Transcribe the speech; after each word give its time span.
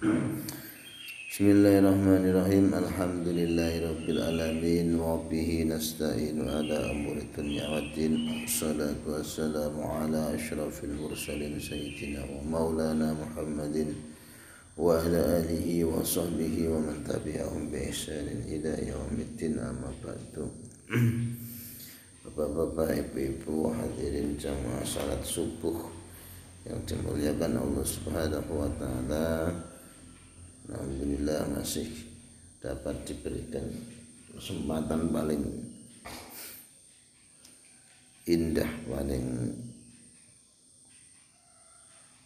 بسم 0.00 1.44
الله 1.44 1.78
الرحمن 1.84 2.24
الرحيم 2.32 2.66
الحمد 2.72 3.28
لله 3.28 3.72
رب 3.90 4.06
العالمين 4.08 4.96
وبه 4.96 5.50
نستعين 5.68 6.40
على 6.40 6.76
امور 6.90 7.16
الدنيا 7.20 7.68
والدين 7.68 8.14
والصلاه 8.32 9.04
والسلام 9.04 9.76
على 9.76 10.20
اشرف 10.40 10.84
المرسلين 10.84 11.60
سيدنا 11.60 12.24
ومولانا 12.32 13.08
محمد 13.12 13.76
وعلى 14.80 15.20
اله 15.40 15.68
وصحبه 15.84 16.54
ومن 16.72 16.96
تبعهم 17.04 17.62
باحسان 17.68 18.28
إلى 18.48 18.72
يوم 18.88 19.14
الدين 19.20 19.54
اما 19.60 19.90
بعد 20.00 20.32
Bapak-bapak, 22.24 22.88
ibu-ibu, 23.04 23.72
hadirin 23.72 24.36
jamaah 24.40 24.84
salat 24.84 25.24
subuh 25.24 25.88
yang 26.68 26.80
dimuliakan 26.88 27.56
Allah 27.56 27.84
Subhanahu 27.84 28.52
wa 28.60 28.68
taala. 28.76 29.69
Alhamdulillah 30.70 31.50
masih 31.50 31.90
dapat 32.62 33.02
diberikan 33.02 33.66
kesempatan 34.30 35.10
paling 35.10 35.42
indah 38.30 38.70
paling 38.86 39.26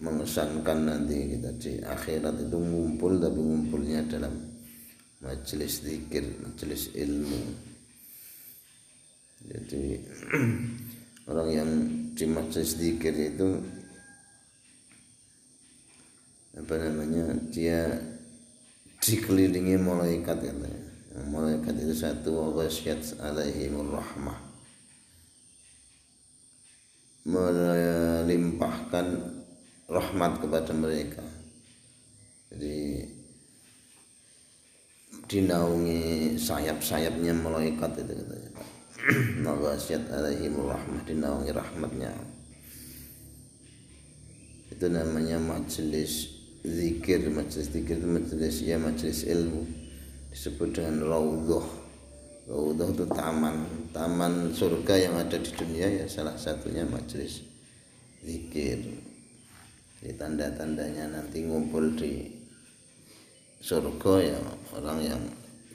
mengesankan 0.05 0.85
nanti 0.85 1.39
kita 1.39 1.51
di 1.57 1.73
akhirat 1.81 2.37
itu 2.45 2.59
ngumpul 2.61 3.17
tapi 3.17 3.41
ngumpulnya 3.41 4.05
dalam 4.05 4.35
majelis 5.25 5.81
zikir, 5.81 6.45
majelis 6.45 6.93
ilmu. 6.93 7.41
Jadi 9.49 9.85
orang 11.33 11.49
yang 11.49 11.71
di 12.13 12.25
majelis 12.29 12.77
zikir 12.77 13.17
itu 13.17 13.49
apa 16.55 16.75
namanya 16.79 17.35
dia 17.49 18.14
dikelilingi 19.05 19.77
malaikat 19.77 20.41
katanya. 20.41 20.81
Malaikat 21.29 21.77
itu 21.79 21.95
satu 21.95 22.57
ghasyat 22.57 23.21
alaihimur 23.21 23.93
rahmah. 23.93 24.41
Melimpahkan 27.29 29.07
rahmat 29.89 30.33
kepada 30.41 30.73
mereka. 30.73 31.23
Jadi 32.51 33.05
dinaungi 35.29 36.35
sayap-sayapnya 36.41 37.33
malaikat 37.37 38.01
itu 38.01 38.13
katanya. 38.25 38.51
Ghasyat 39.45 40.09
alaihimur 40.17 40.73
rahmah 40.73 41.05
dinaungi 41.05 41.53
rahmatnya. 41.53 42.11
Itu 44.73 44.91
namanya 44.91 45.39
majelis 45.39 46.34
zikir 46.65 47.29
majelis 47.29 47.69
zikir 47.69 48.01
itu 48.01 48.09
majelis 48.09 48.57
ya 48.65 48.81
majelis 48.81 49.29
ilmu. 49.29 49.63
Disebut 50.33 50.75
dengan 50.75 51.05
raudhah 51.07 51.69
raudhah 52.49 52.89
itu 52.91 53.05
taman 53.07 53.57
taman 53.93 54.51
surga 54.51 54.95
yang 54.99 55.15
ada 55.15 55.39
di 55.39 55.51
dunia 55.55 55.87
ya 55.87 56.05
salah 56.09 56.35
satunya 56.35 56.83
majelis 56.89 57.45
zikir. 58.25 58.81
Jadi 60.01 60.13
tanda-tandanya 60.17 61.13
nanti 61.13 61.45
ngumpul 61.45 61.95
di 61.95 62.33
surga 63.61 64.15
ya 64.21 64.41
orang 64.77 64.99
yang 65.01 65.23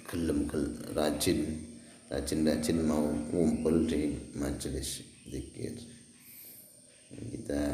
gelem 0.09 0.45
rajin 0.93 1.69
rajin 2.09 2.45
rajin 2.45 2.77
mau 2.85 3.05
ngumpul 3.29 3.85
di 3.85 4.17
majelis 4.33 5.05
zikir. 5.29 5.77
Kita 7.09 7.73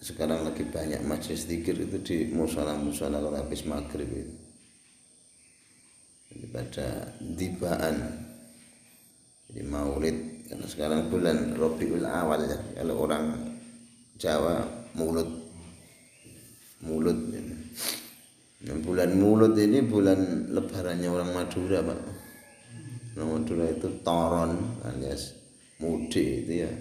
sekarang 0.00 0.48
lagi 0.48 0.64
banyak 0.64 1.04
majelis 1.04 1.44
zikir 1.44 1.76
itu 1.76 2.00
di 2.00 2.16
musola 2.32 2.72
musola 2.80 3.20
kalau 3.20 3.36
habis 3.36 3.68
maghrib 3.68 4.08
itu. 4.08 4.34
Jadi 6.32 6.46
pada 6.48 6.88
dibaan. 7.20 7.96
Jadi 9.50 9.62
maulid 9.68 10.16
karena 10.48 10.66
sekarang 10.66 11.00
bulan 11.12 11.52
Rabiul 11.52 12.06
Awal 12.06 12.40
ya 12.48 12.58
kalau 12.80 13.04
orang 13.04 13.24
Jawa 14.16 14.64
mulut. 14.96 15.28
Mulut 16.80 17.18
ini. 17.36 17.56
Nah, 18.64 18.80
bulan 18.80 19.20
mulut 19.20 19.52
ini 19.60 19.84
bulan 19.84 20.48
lebarannya 20.48 21.08
orang 21.12 21.28
Madura 21.36 21.84
pak. 21.84 22.00
Orang 23.20 23.28
Madura 23.36 23.68
itu 23.68 24.00
toron 24.00 24.80
alias 24.80 25.36
mudik 25.76 26.48
itu 26.48 26.64
ya. 26.64 26.72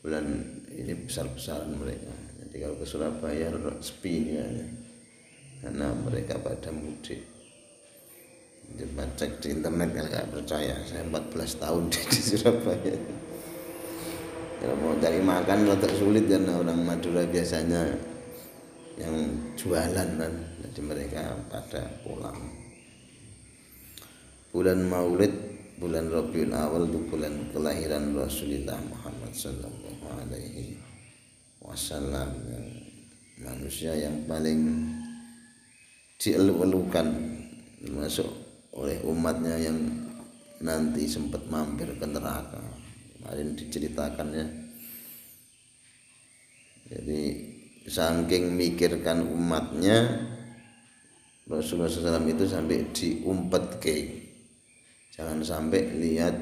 Bulan 0.00 0.24
ini 0.72 0.92
besar-besaran 1.04 1.76
mereka 1.76 2.23
jadi 2.54 2.70
kalau 2.70 2.78
ke 2.78 2.86
Surabaya 2.86 3.50
sepi 3.82 4.38
ya 4.38 4.46
karena 5.58 5.90
mereka 5.90 6.38
pada 6.38 6.70
mudik. 6.70 7.18
Coba 8.78 9.10
cek 9.18 9.42
di 9.42 9.58
internet 9.58 9.90
kalau 9.90 10.06
nggak 10.14 10.30
percaya. 10.30 10.78
Saya 10.86 11.02
14 11.02 11.34
tahun 11.34 11.82
di 11.90 12.20
Surabaya. 12.22 12.94
Kalau 14.62 14.76
mau 14.78 14.94
cari 15.02 15.18
makan 15.18 15.66
rada 15.66 15.90
sulit 15.98 16.30
karena 16.30 16.54
orang 16.54 16.78
Madura 16.78 17.26
biasanya 17.26 17.90
yang 19.02 19.34
jualan 19.58 20.08
kan. 20.14 20.34
Jadi 20.62 20.80
mereka 20.86 21.34
pada 21.50 21.82
pulang. 22.06 22.38
Bulan 24.54 24.86
Maulid 24.86 25.34
bulan 25.82 26.06
Rabiul 26.06 26.54
Awal 26.54 26.86
bulan 26.86 27.50
kelahiran 27.50 28.14
Rasulullah 28.14 28.78
Muhammad 28.78 29.34
Sallallahu 29.34 30.06
Alaihi 30.22 30.83
Wasallam. 31.64 32.30
Manusia 33.40 33.96
yang 33.96 34.28
paling 34.30 34.84
dielu-elukan 36.20 37.08
termasuk 37.82 38.28
oleh 38.76 39.02
umatnya 39.02 39.58
yang 39.58 39.76
nanti 40.62 41.08
sempat 41.10 41.42
mampir 41.50 41.90
ke 41.98 42.06
neraka. 42.06 42.60
Kemarin 43.18 43.58
diceritakan 43.58 44.28
ya. 44.32 44.46
Jadi 46.94 47.22
saking 47.88 48.54
mikirkan 48.54 49.24
umatnya 49.24 50.30
Rasulullah 51.44 51.90
SAW 51.90 52.28
itu 52.28 52.44
sampai 52.48 52.88
diumpet 52.92 53.64
ke. 53.80 53.96
Jangan 55.16 55.40
sampai 55.44 55.80
lihat 55.96 56.36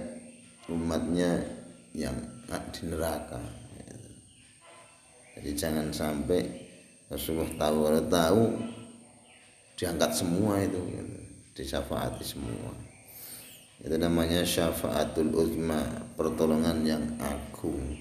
umatnya 0.70 1.40
yang 1.96 2.14
di 2.72 2.82
neraka 2.88 3.61
jadi 5.38 5.50
jangan 5.56 5.88
sampai 5.88 6.44
Rasulullah 7.08 7.52
tahu 7.56 7.76
kalau 7.88 8.02
tahu 8.08 8.42
diangkat 9.76 10.10
semua 10.12 10.60
itu 10.60 10.80
disyafaati 11.56 12.24
semua. 12.24 12.72
Itu 13.82 13.98
namanya 13.98 14.46
syafaatul 14.46 15.34
uzma 15.34 15.82
pertolongan 16.14 16.86
yang 16.86 17.04
agung. 17.18 17.98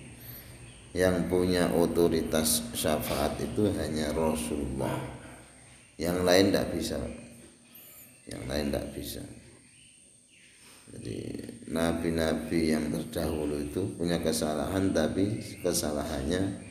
Yang 0.91 1.31
punya 1.31 1.71
otoritas 1.71 2.67
syafaat 2.75 3.39
itu 3.39 3.71
hanya 3.79 4.11
Rasulullah. 4.11 4.99
Yang 5.95 6.17
lain 6.27 6.45
tidak 6.51 6.67
bisa. 6.75 6.99
Yang 8.27 8.43
lain 8.45 8.65
tidak 8.69 8.87
bisa. 8.91 9.23
Jadi 10.91 11.17
nabi-nabi 11.71 12.75
yang 12.75 12.91
terdahulu 12.91 13.63
itu 13.63 13.95
punya 13.95 14.19
kesalahan 14.19 14.91
tapi 14.91 15.39
kesalahannya 15.63 16.70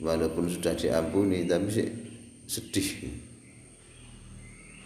walaupun 0.00 0.48
sudah 0.48 0.72
diampuni 0.74 1.44
tapi 1.44 1.86
sedih. 2.48 2.88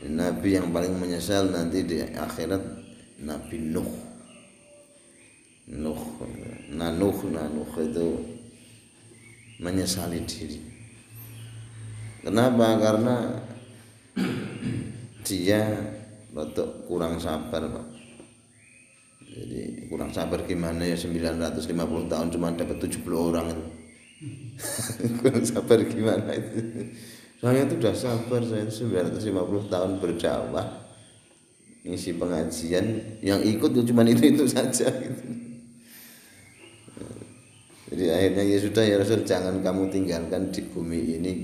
Nabi 0.05 0.53
yang 0.53 0.69
paling 0.69 1.01
menyesal 1.01 1.49
nanti 1.49 1.81
di 1.81 2.05
akhirat 2.05 2.61
nabi 3.25 3.57
Nuh. 3.57 3.89
Nuh 5.73 6.03
Nanuh 6.77 7.17
Nanuh 7.33 7.73
itu 7.81 8.09
menyesali 9.65 10.21
diri. 10.29 10.61
Kenapa? 12.21 12.77
Karena 12.77 13.17
dia 15.27 15.73
rotok 16.37 16.85
kurang 16.85 17.17
sabar 17.17 17.65
Pak. 17.65 17.87
Jadi 19.35 19.89
kurang 19.89 20.13
sabar 20.13 20.45
gimana 20.45 20.85
ya 20.85 21.01
950 21.01 21.65
tahun 22.13 22.29
cuma 22.29 22.53
dapat 22.55 22.77
70 22.77 23.09
orang 23.15 23.47
itu 23.51 23.65
kurang 25.21 25.45
sabar 25.45 25.79
gimana 25.85 26.31
itu? 26.35 26.91
Saya 27.45 27.69
itu 27.69 27.77
sudah 27.77 27.95
sabar 27.95 28.41
saya 28.41 28.65
950 28.65 29.69
tahun 29.69 29.91
berdakwah 30.01 30.67
ngisi 31.85 32.17
pengajian 32.17 32.87
yang 33.21 33.45
ikut 33.45 33.77
cuma 33.85 34.01
itu 34.09 34.25
itu 34.33 34.49
saja 34.49 34.89
gitu. 34.89 35.25
jadi 37.93 38.05
akhirnya 38.17 38.45
ya 38.49 38.59
sudah 38.65 38.85
ya 38.89 38.97
Rasul 38.97 39.29
jangan 39.29 39.61
kamu 39.61 39.93
tinggalkan 39.93 40.49
di 40.49 40.65
bumi 40.65 41.01
ini. 41.21 41.35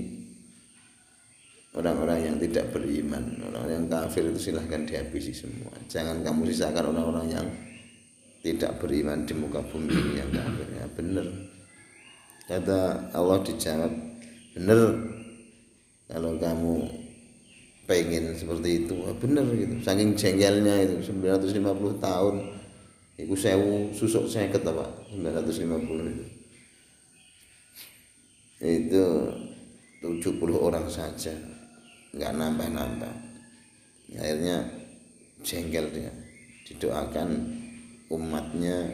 Orang-orang 1.71 2.19
yang 2.27 2.35
tidak 2.35 2.75
beriman 2.75 3.39
orang 3.47 3.63
yang 3.71 3.85
kafir 3.87 4.27
itu 4.27 4.51
silahkan 4.51 4.83
dihabisi 4.83 5.31
semua. 5.31 5.71
Jangan 5.87 6.19
kamu 6.19 6.51
sisakan 6.51 6.91
orang-orang 6.91 7.27
yang 7.31 7.47
tidak 8.41 8.81
beriman 8.81 9.23
di 9.23 9.33
muka 9.37 9.61
bumi 9.63 9.93
ini 9.93 10.13
yang 10.19 10.31
kafir 10.33 10.67
ya 10.73 10.85
benar 10.97 11.27
kata 12.51 13.07
Allah 13.15 13.39
dijawab 13.47 13.93
benar 14.51 14.91
kalau 16.11 16.35
kamu 16.35 16.91
pengen 17.87 18.35
seperti 18.35 18.83
itu. 18.83 18.93
Wah, 18.99 19.15
bener 19.15 19.47
gitu. 19.55 19.75
Saking 19.83 20.15
jengkelnya 20.15 20.83
itu 20.83 21.11
950 21.11 21.99
tahun. 21.99 22.35
Itu 23.15 23.35
sewu 23.35 23.91
susuk 23.95 24.27
seket 24.27 24.63
apa 24.63 24.87
950 25.11 26.11
itu. 26.11 26.25
Itu 28.63 29.05
70 30.03 30.55
orang 30.55 30.87
saja. 30.91 31.31
Nggak 32.15 32.31
nambah-nambah. 32.35 33.13
Akhirnya 34.19 34.67
jengkel 35.43 35.87
dia. 35.91 36.11
Didoakan 36.67 37.29
umatnya 38.11 38.91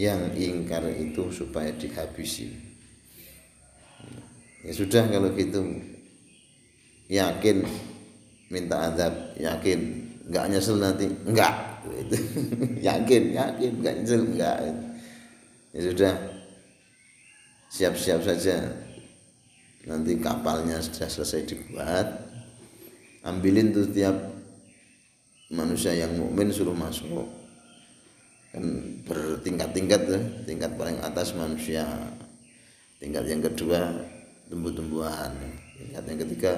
yang 0.00 0.32
ingkar 0.32 0.84
itu 0.96 1.28
supaya 1.28 1.68
dihabisi 1.76 2.59
ya 4.64 4.72
sudah 4.72 5.04
kalau 5.08 5.30
gitu. 5.36 5.60
Yakin. 7.10 7.66
Minta 8.50 8.90
adab 8.90 9.34
yakin. 9.38 9.80
Nggak 10.30 10.44
nyesel 10.50 10.76
nanti. 10.78 11.06
Enggak 11.26 11.54
gitu. 11.86 12.16
yakin. 12.88 13.22
Yakin. 13.34 13.72
Nggak 13.80 13.94
nyesel. 14.02 14.22
Enggak 14.26 14.56
ya 15.74 15.80
sudah. 15.90 16.14
Siap-siap 17.70 18.20
saja. 18.26 18.56
Nanti 19.86 20.18
kapalnya 20.20 20.82
sudah 20.82 21.08
selesai 21.08 21.40
dibuat. 21.46 22.06
Ambilin 23.24 23.72
tuh 23.72 23.88
tiap 23.88 24.16
manusia 25.52 25.92
yang 25.94 26.14
mukmin 26.18 26.50
suruh 26.50 26.74
masuk. 26.74 27.26
Kan 28.50 28.64
bertingkat-tingkat 29.06 30.02
ya 30.10 30.20
tingkat 30.46 30.74
paling 30.74 30.98
atas 31.00 31.34
manusia. 31.38 31.86
Tingkat 32.98 33.24
yang 33.30 33.40
kedua 33.40 33.94
tumbuh-tumbuhan. 34.50 35.30
Tingkat 35.78 36.04
yang 36.04 36.20
ketiga 36.26 36.52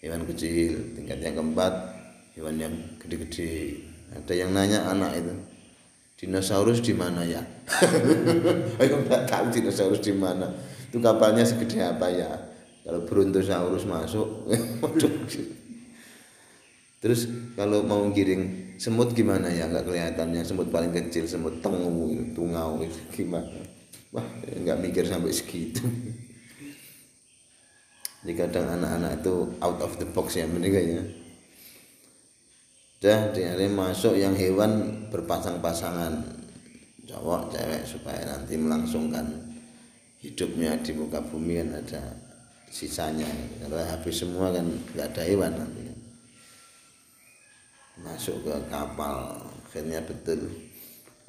hewan 0.00 0.24
kecil. 0.24 0.72
Tingkat 0.96 1.18
yang 1.20 1.34
keempat 1.36 1.72
hewan 2.34 2.56
yang 2.56 2.74
gede-gede. 2.96 3.84
Ada 4.10 4.32
yang 4.34 4.50
nanya 4.50 4.90
anak 4.90 5.22
itu 5.22 5.34
dinosaurus 6.20 6.82
di 6.82 6.96
mana 6.96 7.22
ya? 7.22 7.44
Ayo 8.80 9.06
nggak 9.06 9.28
tahu 9.28 9.46
dinosaurus 9.54 10.02
di 10.02 10.16
mana. 10.16 10.50
Itu 10.90 10.98
kapalnya 10.98 11.46
segede 11.46 11.84
apa 11.84 12.10
ya? 12.10 12.28
Kalau 12.80 13.04
brontosaurus 13.04 13.84
masuk 13.84 14.48
terus 17.00 17.24
kalau 17.56 17.80
mau 17.80 18.04
giring 18.12 18.74
semut 18.76 19.14
gimana 19.14 19.46
ya? 19.48 19.70
Nggak 19.70 19.86
kelihatan 19.86 20.36
yang 20.36 20.44
semut 20.44 20.68
paling 20.68 20.90
kecil 20.90 21.28
semut 21.28 21.62
tengu 21.62 21.88
tungau 22.34 22.82
gimana? 23.14 23.62
Wah 24.10 24.26
nggak 24.42 24.80
mikir 24.82 25.06
sampai 25.06 25.30
segitu 25.30 25.86
jadi 28.20 28.32
kadang 28.36 28.66
anak-anak 28.76 29.24
itu 29.24 29.34
out 29.64 29.80
of 29.80 29.96
the 29.96 30.04
box 30.04 30.36
ya 30.36 30.44
mereka 30.44 30.76
ya? 30.76 31.00
Dah 33.00 33.32
hari 33.32 33.72
masuk 33.72 34.12
yang 34.12 34.36
hewan 34.36 35.04
berpasang-pasangan. 35.08 36.20
Cowok 37.08 37.50
cewek 37.50 37.82
supaya 37.88 38.22
nanti 38.28 38.60
melangsungkan 38.60 39.24
hidupnya 40.20 40.76
di 40.84 40.92
muka 40.92 41.24
bumi 41.24 41.64
kan 41.64 41.80
ada 41.80 42.02
sisanya. 42.68 43.26
Kalau 43.64 43.80
habis 43.80 44.20
semua 44.20 44.52
kan 44.52 44.68
nggak 44.68 45.16
ada 45.16 45.22
hewan 45.24 45.52
nanti. 45.56 45.80
Masuk 48.04 48.44
ke 48.44 48.52
kapal 48.68 49.48
akhirnya 49.64 50.04
betul. 50.04 50.44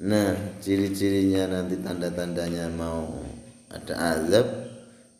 Nah 0.04 0.36
ciri-cirinya 0.60 1.56
nanti 1.56 1.80
tanda-tandanya 1.80 2.68
mau 2.76 3.08
ada 3.72 3.94
azab 4.12 4.46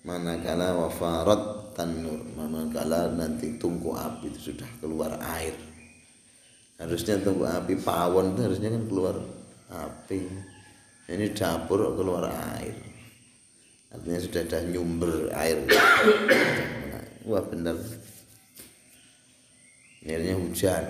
manakala 0.04 0.76
wafarat 0.76 1.51
tanur 1.72 2.20
manakala 2.36 3.12
nanti 3.12 3.56
tungku 3.56 3.92
api 3.96 4.28
itu 4.32 4.52
sudah 4.52 4.68
keluar 4.78 5.16
air. 5.38 5.56
Harusnya 6.76 7.20
tungku 7.20 7.44
api 7.44 7.74
pawon 7.80 8.36
itu 8.36 8.40
harusnya 8.46 8.68
kan 8.72 8.84
keluar 8.88 9.16
api. 9.72 10.20
Ini 11.12 11.26
dapur 11.36 11.92
keluar 11.98 12.30
air. 12.56 12.76
Artinya 13.92 14.20
sudah 14.20 14.40
ada 14.48 14.58
nyumber 14.64 15.28
air. 15.36 15.58
Wah 17.28 17.44
benar. 17.44 17.76
Akhirnya 20.02 20.34
hujan. 20.40 20.84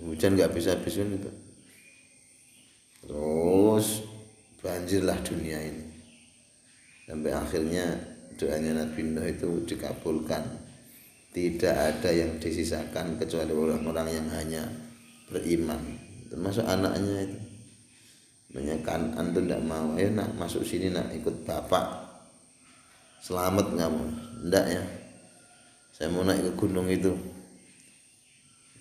Hujan 0.00 0.36
nggak 0.36 0.52
bisa 0.56 0.72
habis 0.72 0.96
kan 0.96 1.08
itu. 1.12 1.30
Terus 3.06 3.86
banjirlah 4.64 5.18
dunia 5.22 5.58
ini. 5.60 5.86
Sampai 7.06 7.30
akhirnya 7.30 8.15
doanya 8.36 8.84
Nabi 8.84 9.00
Nuh 9.02 9.26
itu 9.26 9.64
dikabulkan. 9.64 10.44
Tidak 11.36 11.76
ada 11.76 12.08
yang 12.08 12.40
disisakan 12.40 13.20
kecuali 13.20 13.52
orang-orang 13.52 14.08
yang 14.08 14.28
hanya 14.32 14.62
beriman. 15.28 15.80
Termasuk 16.32 16.64
anaknya 16.64 17.28
itu. 17.28 17.38
Menyekan 18.56 19.12
antum 19.20 19.44
tidak 19.44 19.60
mau. 19.60 19.92
Ayo 20.00 20.08
nak 20.16 20.32
masuk 20.40 20.64
sini 20.64 20.88
nak 20.88 21.12
ikut 21.12 21.44
bapak. 21.44 21.84
Selamat 23.20 23.68
kamu. 23.76 24.04
Enggak 24.48 24.66
ya. 24.70 24.84
Saya 25.92 26.08
mau 26.08 26.24
naik 26.24 26.40
ke 26.40 26.52
gunung 26.56 26.88
itu. 26.88 27.12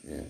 Ya. 0.07 0.23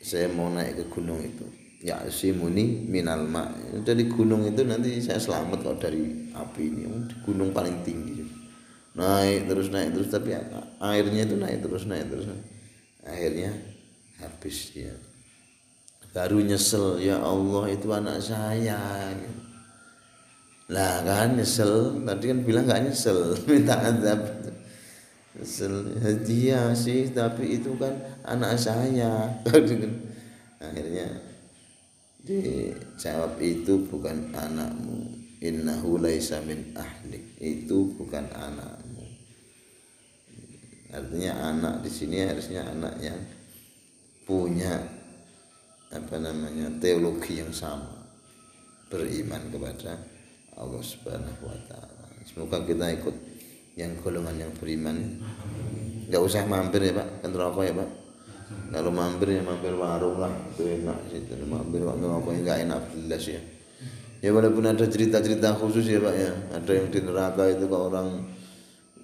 Saya 0.00 0.32
mau 0.32 0.48
naik 0.48 0.80
ke 0.80 0.84
gunung 0.88 1.20
itu 1.20 1.65
ya 1.86 2.02
si 2.10 2.34
muni 2.34 2.82
minal 2.90 3.22
ma. 3.30 3.46
Dari 3.86 4.10
gunung 4.10 4.42
itu 4.42 4.66
nanti 4.66 4.98
saya 4.98 5.22
selamat 5.22 5.62
kok 5.62 5.78
dari 5.86 6.26
api 6.34 6.62
ini. 6.66 6.82
Di 7.06 7.14
gunung 7.22 7.54
paling 7.54 7.86
tinggi. 7.86 8.26
Naik 8.98 9.46
terus 9.46 9.70
naik 9.70 9.94
terus 9.94 10.10
tapi 10.10 10.34
airnya 10.82 11.22
itu 11.22 11.38
naik 11.38 11.62
terus 11.62 11.86
naik 11.86 12.10
terus. 12.10 12.26
Akhirnya 13.06 13.54
habis 14.18 14.74
ya. 14.74 14.90
Baru 16.10 16.42
nyesel 16.42 16.98
ya 16.98 17.22
Allah 17.22 17.70
itu 17.70 17.86
anak 17.94 18.18
saya. 18.18 19.14
Lah 20.66 21.06
kan 21.06 21.38
nyesel. 21.38 22.02
Tadi 22.02 22.24
kan 22.34 22.38
bilang 22.42 22.66
nggak 22.66 22.90
nyesel 22.90 23.38
minta 23.46 23.78
azab. 23.78 24.26
Hadiah 26.02 26.72
sih 26.74 27.14
tapi 27.14 27.62
itu 27.62 27.78
kan 27.78 27.94
anak 28.26 28.58
saya. 28.58 29.38
Akhirnya 30.66 31.35
dijawab 32.26 33.38
itu 33.38 33.86
bukan 33.86 34.34
anakmu. 34.34 35.14
Innahu 35.38 36.02
laisa 36.02 36.42
min 36.42 36.74
ahlik. 36.74 37.38
Itu 37.38 37.94
bukan 37.94 38.26
anakmu. 38.34 39.06
Artinya 40.90 41.32
anak 41.54 41.74
di 41.86 41.90
sini 41.92 42.26
harusnya 42.26 42.66
anak 42.66 42.98
yang 42.98 43.20
punya 44.26 44.74
apa 45.94 46.16
namanya 46.18 46.66
teologi 46.82 47.38
yang 47.38 47.54
sama. 47.54 47.94
Beriman 48.90 49.46
kepada 49.54 49.94
Allah 50.58 50.82
Subhanahu 50.82 51.46
wa 51.46 51.58
taala. 51.70 52.06
Semoga 52.26 52.66
kita 52.66 52.90
ikut 52.90 53.16
yang 53.78 53.94
golongan 54.02 54.34
yang 54.34 54.52
beriman. 54.58 55.22
Nggak 56.10 56.22
usah 56.22 56.42
mampir 56.50 56.90
ya 56.90 56.92
pak. 56.98 57.22
Kan 57.22 57.30
ya 57.34 57.74
pak 57.74 58.05
kalau 58.46 58.94
mampir 58.94 59.34
ya 59.34 59.42
mampir 59.42 59.74
warung 59.74 60.22
lah 60.22 60.30
itu 60.54 60.62
enak 60.82 60.98
sih 61.10 61.22
mampir 61.50 61.82
waktu 61.82 62.04
rokok 62.06 62.32
nggak 62.46 62.58
enak 62.66 62.82
jelas 62.94 63.24
ya. 63.26 63.42
Ya 64.24 64.32
walaupun 64.32 64.64
ada 64.64 64.86
cerita-cerita 64.88 65.54
khusus 65.54 65.86
ya 65.86 66.00
pak 66.00 66.14
ya. 66.14 66.32
Ada 66.56 66.72
yang 66.72 66.86
di 66.88 66.98
neraka 67.04 67.42
itu 67.52 67.68
kalau 67.68 67.92
orang 67.92 68.08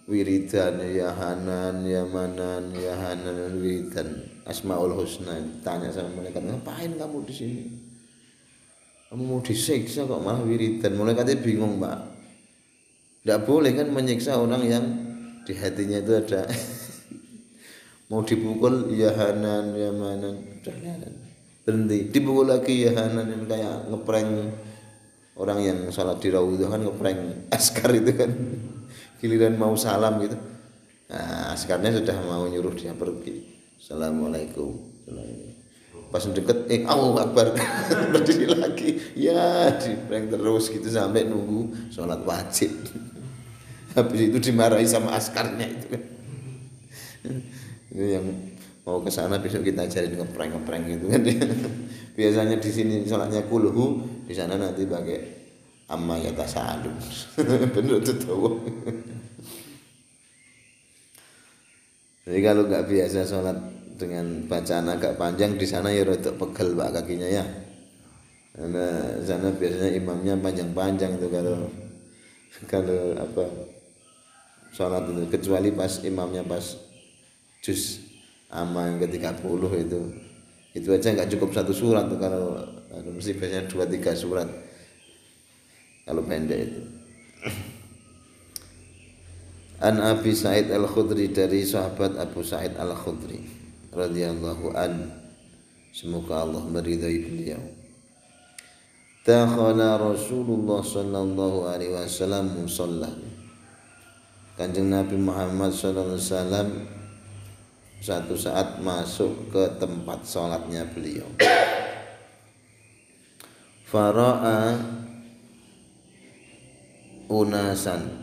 wiridan 0.08 0.82
ya 0.82 1.12
Hanan 1.14 1.84
ya 1.84 2.02
Manan 2.08 2.72
ya 2.74 2.94
Hanan 2.96 3.60
wiridan. 3.60 4.08
Asmaul 4.42 4.98
Husna 4.98 5.38
tanya 5.62 5.94
sama 5.94 6.18
mereka 6.18 6.42
ngapain 6.42 6.98
kamu 6.98 7.22
di 7.22 7.34
sini? 7.34 7.62
Kamu 9.06 9.22
mau 9.22 9.38
disiksa 9.38 10.02
kok 10.08 10.18
malah 10.18 10.42
wiridan. 10.42 10.98
Katanya 10.98 11.38
bingung 11.38 11.78
pak. 11.78 11.98
Tidak 13.22 13.46
boleh 13.46 13.70
kan 13.78 13.94
menyiksa 13.94 14.34
orang 14.34 14.62
yang 14.66 14.84
di 15.46 15.54
hatinya 15.54 16.02
itu 16.02 16.12
ada 16.18 16.42
mau 18.12 18.20
dipukul 18.20 18.92
ya 18.92 19.08
Hanan 19.16 19.72
ya 19.72 19.88
Manan. 19.88 20.36
Berhenti. 21.64 22.12
Dipukul 22.12 22.52
lagi 22.52 22.84
ya 22.84 22.92
Hanan. 22.92 23.24
Yang 23.32 23.44
kayak 23.48 23.76
ngeprank. 23.88 24.30
Orang 25.32 25.64
yang 25.64 25.88
sholat 25.88 26.20
di 26.20 26.28
raudhah 26.28 26.68
kan 26.68 26.84
ngeprank 26.84 27.48
askar 27.48 27.88
itu 27.96 28.12
kan. 28.12 28.28
Giliran 29.24 29.56
mau 29.56 29.72
salam 29.80 30.20
gitu. 30.20 30.36
Nah, 31.08 31.56
askarnya 31.56 31.88
sudah 31.88 32.20
mau 32.28 32.44
nyuruh 32.44 32.76
dia 32.76 32.92
pergi. 32.92 33.48
Assalamualaikum. 33.80 34.92
Pas 36.12 36.20
deket 36.28 36.68
eh 36.68 36.84
Allah 36.84 37.24
Akbar. 37.24 37.56
Berdiri 38.12 38.52
lagi. 38.52 39.00
Ya 39.16 39.72
di 39.72 39.96
prank 40.04 40.28
terus 40.28 40.68
gitu 40.68 40.84
sampai 40.84 41.24
nunggu 41.24 41.88
sholat 41.88 42.20
wajib. 42.28 42.76
Habis 43.96 44.20
itu 44.28 44.52
dimarahi 44.52 44.84
sama 44.84 45.16
askarnya 45.16 45.64
itu 45.64 45.86
kan 45.96 46.02
itu 47.92 48.04
yang 48.18 48.24
mau 48.82 48.98
ke 49.04 49.12
sana 49.12 49.38
besok 49.38 49.68
kita 49.68 49.84
ajarin 49.84 50.16
ngeprank 50.16 50.50
ngeprank 50.56 50.82
gitu 50.88 51.04
kan. 51.12 51.22
Biasanya 52.18 52.56
di 52.58 52.70
sini 52.72 52.94
sholatnya 53.04 53.44
kulhu 53.46 54.00
di 54.26 54.32
sana 54.32 54.56
nanti 54.56 54.88
pakai 54.88 55.44
amma 55.92 56.16
ya 56.16 56.32
tasalum 56.32 56.96
bener 57.76 58.00
tuh 58.00 58.16
tahu 58.16 58.48
jadi 62.22 62.38
kalau 62.38 62.70
nggak 62.70 62.86
biasa 62.86 63.26
sholat 63.26 63.58
dengan 63.98 64.46
bacaan 64.46 64.86
agak 64.94 65.18
panjang 65.18 65.58
di 65.58 65.66
sana 65.66 65.90
ya 65.90 66.06
rada 66.06 66.30
pegel 66.30 66.78
pak 66.78 66.90
kakinya 66.94 67.26
ya. 67.26 67.44
Karena 68.52 68.86
sana 69.26 69.50
biasanya 69.50 69.90
imamnya 69.96 70.34
panjang-panjang 70.38 71.18
tuh 71.18 71.30
kalau 71.34 71.66
kalau 72.70 73.00
apa 73.18 73.44
sholat 74.70 75.02
itu. 75.10 75.22
Kecuali 75.34 75.74
pas 75.74 75.90
imamnya 76.06 76.46
pas 76.46 76.62
juz 77.62 78.02
ama 78.50 78.90
yang 78.90 78.98
ke-30 79.06 79.62
itu. 79.86 80.00
Itu 80.72 80.88
aja 80.92 81.14
nggak 81.14 81.30
cukup 81.36 81.54
satu 81.54 81.72
surat 81.72 82.10
tuh 82.10 82.18
kalau 82.18 82.58
mesti 83.14 83.38
biasanya 83.38 83.70
dua 83.70 83.86
tiga 83.86 84.12
surat. 84.12 84.48
Kalau 86.02 86.26
pendek 86.26 86.60
itu. 86.66 86.82
An 89.86 89.98
Abi 89.98 90.30
Sa'id 90.30 90.70
Al-Khudri 90.70 91.34
dari 91.34 91.66
sahabat 91.66 92.14
Abu 92.14 92.42
Sa'id 92.42 92.74
Al-Khudri 92.78 93.42
radhiyallahu 93.90 94.74
an. 94.78 95.10
Semoga 95.92 96.46
Allah 96.46 96.62
meridai 96.64 97.18
beliau. 97.20 97.60
Takhala 99.22 99.98
Rasulullah 99.98 100.82
sallallahu 100.82 101.70
alaihi 101.70 101.94
wasallam 101.94 102.58
musalla 102.58 103.06
Kanjeng 104.58 104.90
Nabi 104.90 105.14
Muhammad 105.14 105.70
sallallahu 105.70 106.18
alaihi 106.18 106.26
wasallam 106.26 106.68
satu 108.02 108.34
saat 108.34 108.82
masuk 108.82 109.54
ke 109.54 109.78
tempat 109.78 110.26
sholatnya 110.26 110.82
beliau 110.90 111.30
Fara'a 113.86 114.74
unasan 117.30 118.22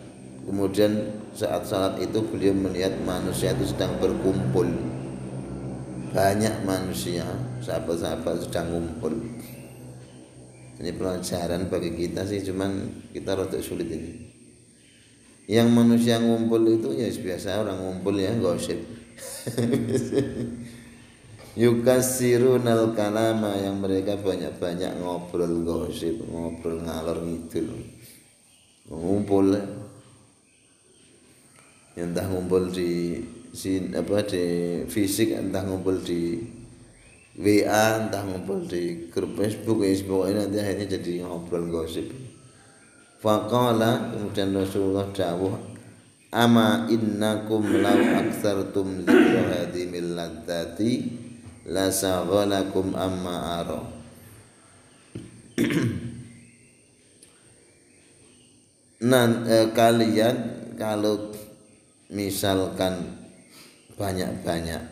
Kemudian 0.49 1.13
saat 1.29 1.61
salat 1.61 2.01
itu 2.01 2.25
beliau 2.25 2.57
melihat 2.57 2.97
manusia 3.05 3.53
itu 3.53 3.69
sedang 3.69 4.01
berkumpul. 4.01 4.65
Banyak 6.09 6.65
manusia, 6.65 7.21
sahabat-sahabat 7.61 8.49
sedang 8.49 8.73
ngumpul. 8.73 9.13
Ini 10.81 10.89
pelajaran 10.97 11.69
bagi 11.69 11.93
kita 11.93 12.25
sih, 12.25 12.41
cuman 12.41 12.81
kita 13.13 13.37
rada 13.37 13.61
sulit 13.61 13.93
ini. 13.93 14.25
Yang 15.45 15.69
manusia 15.69 16.17
ngumpul 16.17 16.65
itu 16.65 16.97
ya 16.97 17.13
biasa 17.13 17.61
orang 17.61 17.77
ngumpul 17.77 18.17
ya 18.17 18.33
gosip. 18.41 18.81
Yukasirunal 21.59 22.95
kalama 22.95 23.51
yang 23.59 23.83
mereka 23.83 24.15
banyak-banyak 24.15 24.95
ngobrol 25.01 25.65
gosip, 25.65 26.21
ngobrol 26.23 26.79
ngalor 26.85 27.19
ngidul. 27.25 27.83
Ngumpul 28.89 29.53
ya 31.99 32.07
entah 32.07 32.31
ngumpul 32.31 32.71
di 32.71 33.19
sin 33.51 33.91
apa 33.91 34.23
di 34.23 34.43
fisik 34.87 35.35
entah 35.35 35.67
ngumpul 35.67 35.99
di 35.99 36.39
WA 37.35 38.07
entah 38.07 38.23
ngumpul 38.23 38.63
di 38.63 39.11
grup 39.11 39.35
Facebook 39.35 39.83
Facebook 39.83 40.31
ini 40.31 40.39
nanti 40.39 40.57
akhirnya 40.63 40.95
jadi 40.95 41.27
ngobrol 41.27 41.67
gosip 41.67 42.07
Faqala 43.19 44.15
kemudian 44.15 44.55
Rasulullah 44.55 45.11
dawuh 45.11 45.68
ama 46.29 46.85
innakum 46.89 47.65
law 47.81 47.97
aktsartum 48.21 49.05
dzikra 49.05 49.65
hadhimil 49.65 50.13
ladzati 50.13 51.09
la 51.69 51.89
saghalakum 51.89 52.93
amma 52.93 53.35
ara. 53.61 53.81
Nan 58.99 59.29
eh, 59.47 59.71
kalian 59.71 60.37
kalau 60.75 61.31
misalkan 62.11 63.19
banyak-banyak 63.95 64.83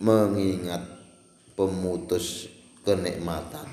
mengingat 0.00 0.84
pemutus 1.56 2.48
kenikmatan 2.84 3.68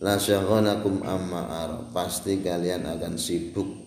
la 0.00 0.20
syaghalakum 0.20 1.00
amma 1.04 1.48
pasti 1.92 2.40
kalian 2.44 2.84
akan 2.84 3.16
sibuk 3.16 3.85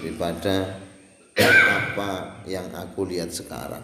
daripada 0.00 0.80
apa 1.36 2.42
yang 2.48 2.68
aku 2.76 3.08
lihat 3.08 3.32
sekarang. 3.32 3.82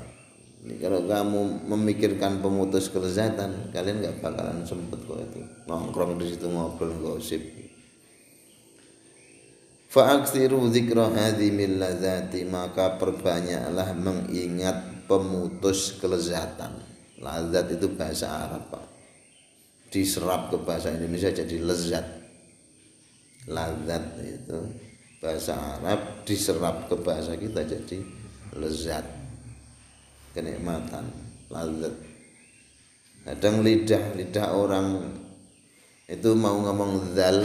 Ini 0.58 0.74
kalau 0.82 1.06
kamu 1.06 1.70
memikirkan 1.70 2.42
pemutus 2.42 2.90
kelezatan 2.90 3.70
kalian 3.70 4.02
nggak 4.02 4.18
bakalan 4.18 4.66
sempet 4.66 4.98
kok 5.06 5.18
itu. 5.22 5.40
Nongkrong 5.70 6.18
di 6.18 6.26
situ 6.34 6.50
ngobrol 6.50 6.92
gosip. 6.98 7.40
Fa'aksiru 9.88 10.68
zikra 10.68 11.08
hadhimil 11.08 11.80
lazati 11.80 12.44
Maka 12.44 13.00
perbanyaklah 13.00 13.96
mengingat 13.96 15.08
pemutus 15.08 15.96
kelezatan. 15.96 16.84
Lazat 17.22 17.72
itu 17.72 17.96
bahasa 17.96 18.28
Arab 18.28 18.68
Pak. 18.68 18.84
Diserap 19.88 20.52
ke 20.52 20.60
bahasa 20.60 20.92
Indonesia 20.92 21.32
jadi 21.32 21.56
lezat. 21.64 22.06
Lazat 23.48 24.04
itu 24.20 24.87
bahasa 25.18 25.54
Arab 25.78 26.22
Diserap 26.26 26.86
ke 26.86 26.96
bahasa 26.98 27.34
kita 27.34 27.62
jadi 27.66 27.98
lezat. 28.58 29.06
Kenikmatan 30.34 31.08
Lazat 31.50 31.94
Kadang 33.26 33.62
lidah 33.66 34.14
Lidah 34.14 34.48
orang 34.54 34.86
Itu 36.08 36.32
mau 36.38 36.56
ngomong 36.62 37.14
zal 37.16 37.42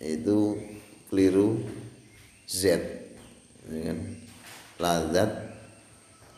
Itu 0.00 0.56
keliru 1.08 1.62
Z. 2.46 2.78
Ini 3.66 3.80
kan? 3.90 3.98
Lazat 4.78 5.30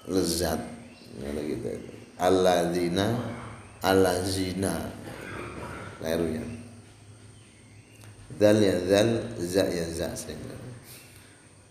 lezat. 0.09 0.61
Kalau 1.21 1.43
gitu. 1.45 1.69
Alladzina 2.17 3.07
allazina. 3.85 4.89
Kelirunya. 6.01 6.45
Dal 8.39 8.57
ya 8.63 8.77
dal 8.87 9.11
za 9.43 9.65
ya 9.67 9.87
za 9.91 10.15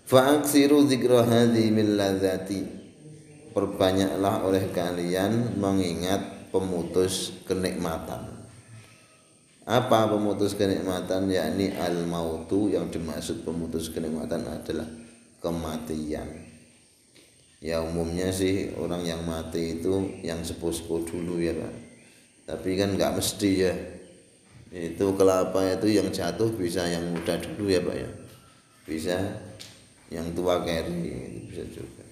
fa'aksiru 0.07 0.87
dzikra 0.87 1.27
hadhi 1.27 1.67
min 1.69 1.99
ladzati 1.99 2.63
perbanyaklah 3.51 4.47
oleh 4.47 4.71
kalian 4.71 5.59
mengingat 5.59 6.49
pemutus 6.49 7.43
kenikmatan. 7.43 8.37
Apa 9.67 10.07
pemutus 10.07 10.55
kenikmatan? 10.55 11.27
Yakni 11.27 11.75
al 11.75 12.07
mautu 12.07 12.71
yang 12.71 12.87
dimaksud 12.87 13.43
pemutus 13.43 13.91
kenikmatan 13.91 14.47
adalah 14.47 14.87
kematian. 15.43 16.47
Ya 17.59 17.81
umumnya 17.81 18.29
sih 18.31 18.71
orang 18.77 19.03
yang 19.03 19.25
mati 19.27 19.81
itu 19.81 20.21
yang 20.23 20.39
sepuh-sepuh 20.45 21.03
dulu 21.03 21.41
ya 21.41 21.51
Pak. 21.57 21.73
Tapi 22.47 22.69
kan 22.79 22.95
nggak 22.95 23.17
mesti 23.17 23.51
ya. 23.59 23.73
Itu 24.71 25.17
kelapa 25.17 25.65
itu 25.65 25.89
yang 25.89 26.13
jatuh 26.13 26.53
bisa 26.53 26.85
yang 26.87 27.03
muda 27.11 27.35
dulu 27.41 27.67
ya 27.67 27.81
Pak 27.83 27.97
ya. 27.97 28.09
Bisa 28.87 29.17
yang 30.07 30.31
tua 30.31 30.63
keri 30.63 31.43
bisa 31.47 31.63
juga. 31.67 32.03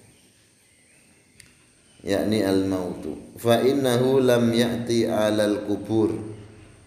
Yakni 2.06 2.44
al 2.44 2.68
mautu 2.68 3.34
fa 3.40 3.58
innahu 3.64 4.20
lam 4.22 4.52
ya'ti 4.52 5.08
alal 5.08 5.64
kubur. 5.64 6.12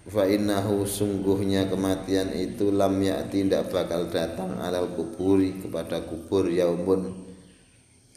Fa 0.10 0.26
innahu 0.26 0.90
sungguhnya 0.90 1.70
kematian 1.70 2.34
itu 2.34 2.74
lam 2.74 2.98
ya 2.98 3.22
tidak 3.30 3.70
bakal 3.70 4.10
datang 4.10 4.58
alal 4.58 4.90
kuburi 4.98 5.62
kepada 5.62 6.02
kubur 6.02 6.50
yaumun. 6.50 7.30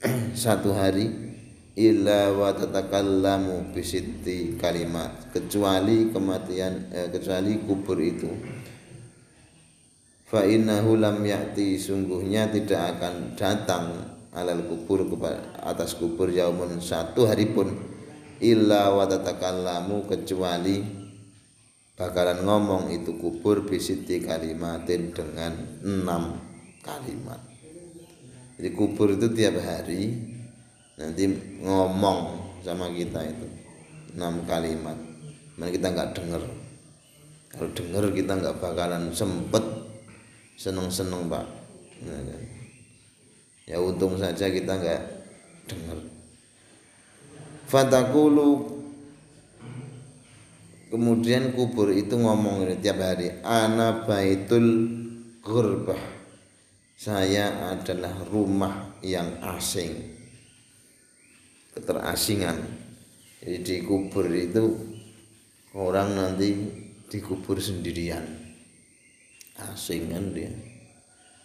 Satu 0.33 0.73
hari. 0.73 1.33
Illa 1.73 2.29
wa 2.37 2.53
tatakallamu 2.53 3.73
bisitti 3.73 4.61
kalimat. 4.61 5.33
Kecuali 5.33 6.13
kematian 6.13 6.93
eh, 6.93 7.09
kecuali 7.09 7.57
kubur 7.65 7.97
itu 7.97 8.29
fa 10.33 10.49
innahu 10.49 10.97
lam 10.97 11.21
ya'ti 11.21 11.77
sungguhnya 11.77 12.49
tidak 12.49 12.97
akan 12.97 13.37
datang 13.37 13.93
alal 14.33 14.65
kubur 14.65 15.05
kepada 15.05 15.61
atas 15.61 15.93
kubur 15.93 16.33
yaumun 16.33 16.81
satu 16.81 17.29
hari 17.29 17.53
pun 17.53 17.69
illa 18.41 18.97
wa 18.97 19.05
tatakallamu 19.05 20.09
kecuali 20.09 20.81
bakalan 22.01 22.41
ngomong 22.49 22.89
itu 22.97 23.21
kubur 23.21 23.69
bisiti 23.69 24.25
kalimatin 24.25 25.13
dengan 25.13 25.53
enam 25.85 26.41
kalimat. 26.81 27.39
Jadi 28.57 28.73
kubur 28.73 29.13
itu 29.13 29.29
tiap 29.37 29.61
hari 29.61 30.17
nanti 30.97 31.29
ngomong 31.61 32.41
sama 32.65 32.89
kita 32.89 33.21
itu 33.21 33.47
enam 34.17 34.49
kalimat. 34.49 34.97
Mana 35.61 35.69
kita 35.69 35.93
nggak 35.93 36.17
dengar 36.17 36.41
kalau 37.53 37.69
dengar 37.77 38.09
kita 38.17 38.33
nggak 38.33 38.57
bakalan 38.65 39.13
sempet 39.13 39.82
seneng-seneng 40.57 41.29
pak 41.29 41.47
nah, 42.05 42.21
kan. 42.21 42.43
ya 43.69 43.77
untung 43.81 44.17
saja 44.17 44.49
kita 44.49 44.73
nggak 44.79 45.03
dengar 45.69 45.99
fatakulu 47.69 48.81
Kemudian 50.93 51.57
kubur 51.57 51.89
itu 51.89 52.21
ngomong 52.21 52.69
ini 52.69 52.77
tiap 52.77 53.01
hari, 53.01 53.41
ana 53.41 54.05
baitul 54.05 54.93
gurbah. 55.41 55.97
Saya 57.01 57.73
adalah 57.73 58.13
rumah 58.29 59.01
yang 59.01 59.41
asing. 59.57 60.21
keterasingan 61.73 62.61
jadi 63.41 63.59
dikubur 63.65 64.29
itu 64.29 64.77
orang 65.73 66.13
nanti 66.15 66.53
dikubur 67.09 67.57
sendirian 67.59 68.42
asing 69.59 70.13
kan 70.13 70.33
dia. 70.33 70.53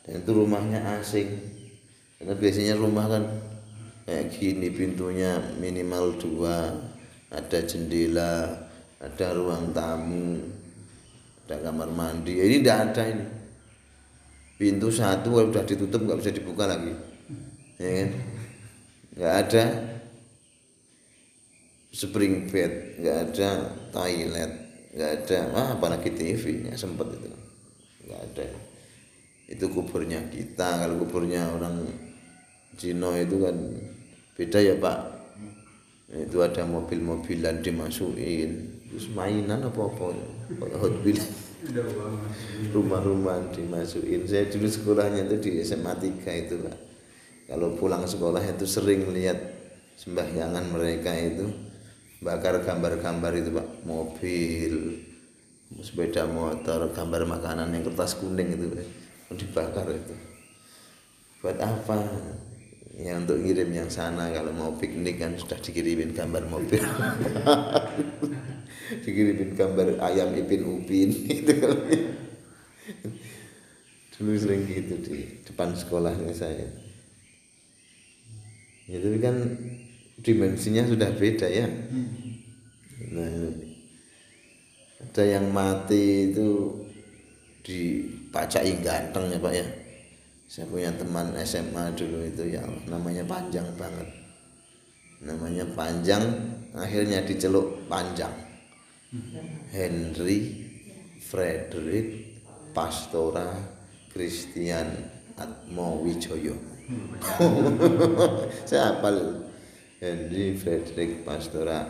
Dan 0.07 0.23
itu 0.23 0.31
rumahnya 0.31 0.79
asing. 0.99 1.27
Karena 2.17 2.33
biasanya 2.33 2.75
rumah 2.79 3.05
kan 3.11 3.23
kayak 4.07 4.31
gini 4.35 4.67
pintunya 4.71 5.35
minimal 5.59 6.15
dua. 6.15 6.71
Ada 7.27 7.59
jendela 7.67 8.67
ada 8.97 9.27
ruang 9.35 9.75
tamu 9.75 10.39
ada 11.47 11.63
kamar 11.63 11.91
mandi. 11.91 12.39
Ini 12.39 12.59
tidak 12.59 12.77
ada 12.91 13.03
ini. 13.07 13.25
Pintu 14.57 14.91
satu 14.91 15.31
kalau 15.31 15.47
sudah 15.53 15.63
ditutup 15.63 16.01
nggak 16.03 16.19
bisa 16.19 16.31
dibuka 16.35 16.67
lagi. 16.67 16.91
Ya 17.79 17.89
kan? 17.93 18.09
Nggak 19.17 19.33
ada 19.47 19.63
spring 21.93 22.51
bed 22.51 22.99
nggak 22.99 23.17
ada 23.31 23.49
toilet 23.95 24.51
nggak 24.91 25.11
ada. 25.23 25.39
Ah 25.55 25.67
apalagi 25.79 26.11
TV 26.11 26.67
nya 26.67 26.75
sempat 26.75 27.09
itu 27.15 27.46
nggak 28.07 28.21
ada. 28.33 28.47
Itu 29.47 29.71
kuburnya 29.71 30.27
kita 30.31 30.87
kalau 30.87 31.03
kuburnya 31.03 31.51
orang 31.51 31.87
Cina 32.79 33.15
itu 33.19 33.39
kan 33.43 33.55
beda 34.35 34.59
ya 34.63 34.75
pak. 34.79 34.97
Itu 36.07 36.39
ada 36.39 36.63
mobil-mobilan 36.63 37.59
dimasukin. 37.59 38.79
Terus 38.87 39.11
mainan 39.11 39.67
apa 39.67 39.81
apa 39.91 40.15
hot 40.79 40.95
wheel 41.03 41.19
rumah-rumah 42.71 43.51
dimasukin. 43.51 44.23
Saya 44.23 44.47
dulu 44.47 44.67
sekolahnya 44.71 45.27
itu 45.27 45.35
di 45.43 45.51
SMA 45.63 45.93
3 45.99 46.43
itu 46.47 46.55
pak. 46.63 46.77
Kalau 47.47 47.75
pulang 47.79 48.03
sekolah 48.03 48.43
itu 48.43 48.67
sering 48.67 49.11
lihat 49.15 49.39
sembahyangan 49.99 50.67
mereka 50.71 51.11
itu 51.15 51.47
bakar 52.19 52.59
gambar-gambar 52.63 53.31
itu 53.39 53.49
pak. 53.55 53.67
Mobil 53.83 54.73
sepeda 55.83 56.23
motor 56.25 56.87
gambar 56.95 57.27
makanan 57.27 57.75
yang 57.75 57.83
kertas 57.83 58.15
kuning 58.15 58.55
itu 58.55 58.71
dibakar 59.35 59.91
itu. 59.91 60.15
Buat 61.43 61.59
apa? 61.59 61.99
Ya 62.97 63.13
untuk 63.13 63.37
ngirim 63.37 63.69
yang 63.69 63.91
sana 63.93 64.33
kalau 64.33 64.49
mau 64.55 64.71
piknik 64.73 65.21
kan 65.21 65.37
sudah 65.37 65.59
dikirimin 65.61 66.15
gambar 66.15 66.49
mobil. 66.49 66.81
Dikirimin 69.03 69.53
gambar 69.53 70.01
ayam 70.01 70.33
ipin 70.33 70.65
upin 70.65 71.11
itu 71.27 71.53
dulu 74.17 74.33
sering 74.33 74.65
gitu 74.65 74.97
di 75.05 75.45
depan 75.45 75.77
sekolahnya 75.77 76.33
saya. 76.33 76.65
Ya 78.89 78.97
tapi 78.97 79.17
kan 79.21 79.35
dimensinya 80.23 80.89
sudah 80.89 81.13
beda 81.13 81.45
ya. 81.45 81.69
Nah 83.13 83.29
ada 85.07 85.23
yang 85.23 85.47
mati 85.55 86.29
itu 86.29 86.75
dipacai 87.63 88.83
ganteng 88.83 89.31
ya 89.31 89.39
pak 89.39 89.53
ya. 89.55 89.67
Saya 90.47 90.67
punya 90.67 90.91
teman 90.95 91.31
SMA 91.43 91.95
dulu 91.95 92.27
itu 92.27 92.53
yang 92.53 92.67
namanya 92.91 93.23
panjang 93.23 93.67
banget. 93.79 94.07
Namanya 95.23 95.65
panjang 95.73 96.23
akhirnya 96.75 97.23
diceluk 97.23 97.87
panjang. 97.87 98.31
Henry 99.71 100.67
Frederick 101.23 102.39
Pastora 102.75 103.55
Christian 104.11 104.91
Atmo 105.39 106.03
Wijoyo 106.03 106.77
saya 108.67 108.95
hafal. 108.95 109.47
Henry 109.97 110.53
Frederick 110.53 111.25
Pastora 111.25 111.89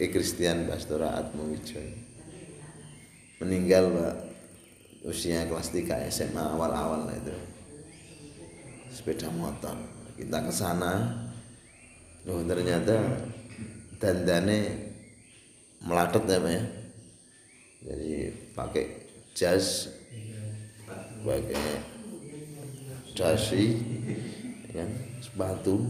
eh 0.00 0.08
Christian 0.12 0.68
Pastora 0.68 1.16
Atmowijoy 1.16 1.99
meninggal 3.40 3.88
Pak 3.90 4.14
usia 5.08 5.48
kelas 5.48 5.72
3 5.72 6.12
SMA 6.12 6.44
awal-awal 6.44 7.08
itu. 7.08 7.32
Sepeda 8.92 9.32
motor. 9.32 9.74
Kita 10.14 10.44
ke 10.44 10.52
sana 10.52 11.08
oh 12.28 12.44
ternyata 12.44 13.24
dandane 13.96 14.92
melatet 15.80 16.24
ya 16.28 16.38
Pak 16.38 16.52
ya. 16.52 16.64
Jadi 17.80 18.12
pakai 18.52 18.84
jas 19.32 19.88
pakai 21.24 21.56
dasi 23.16 23.80
ya, 24.72 24.84
sepatu. 25.24 25.80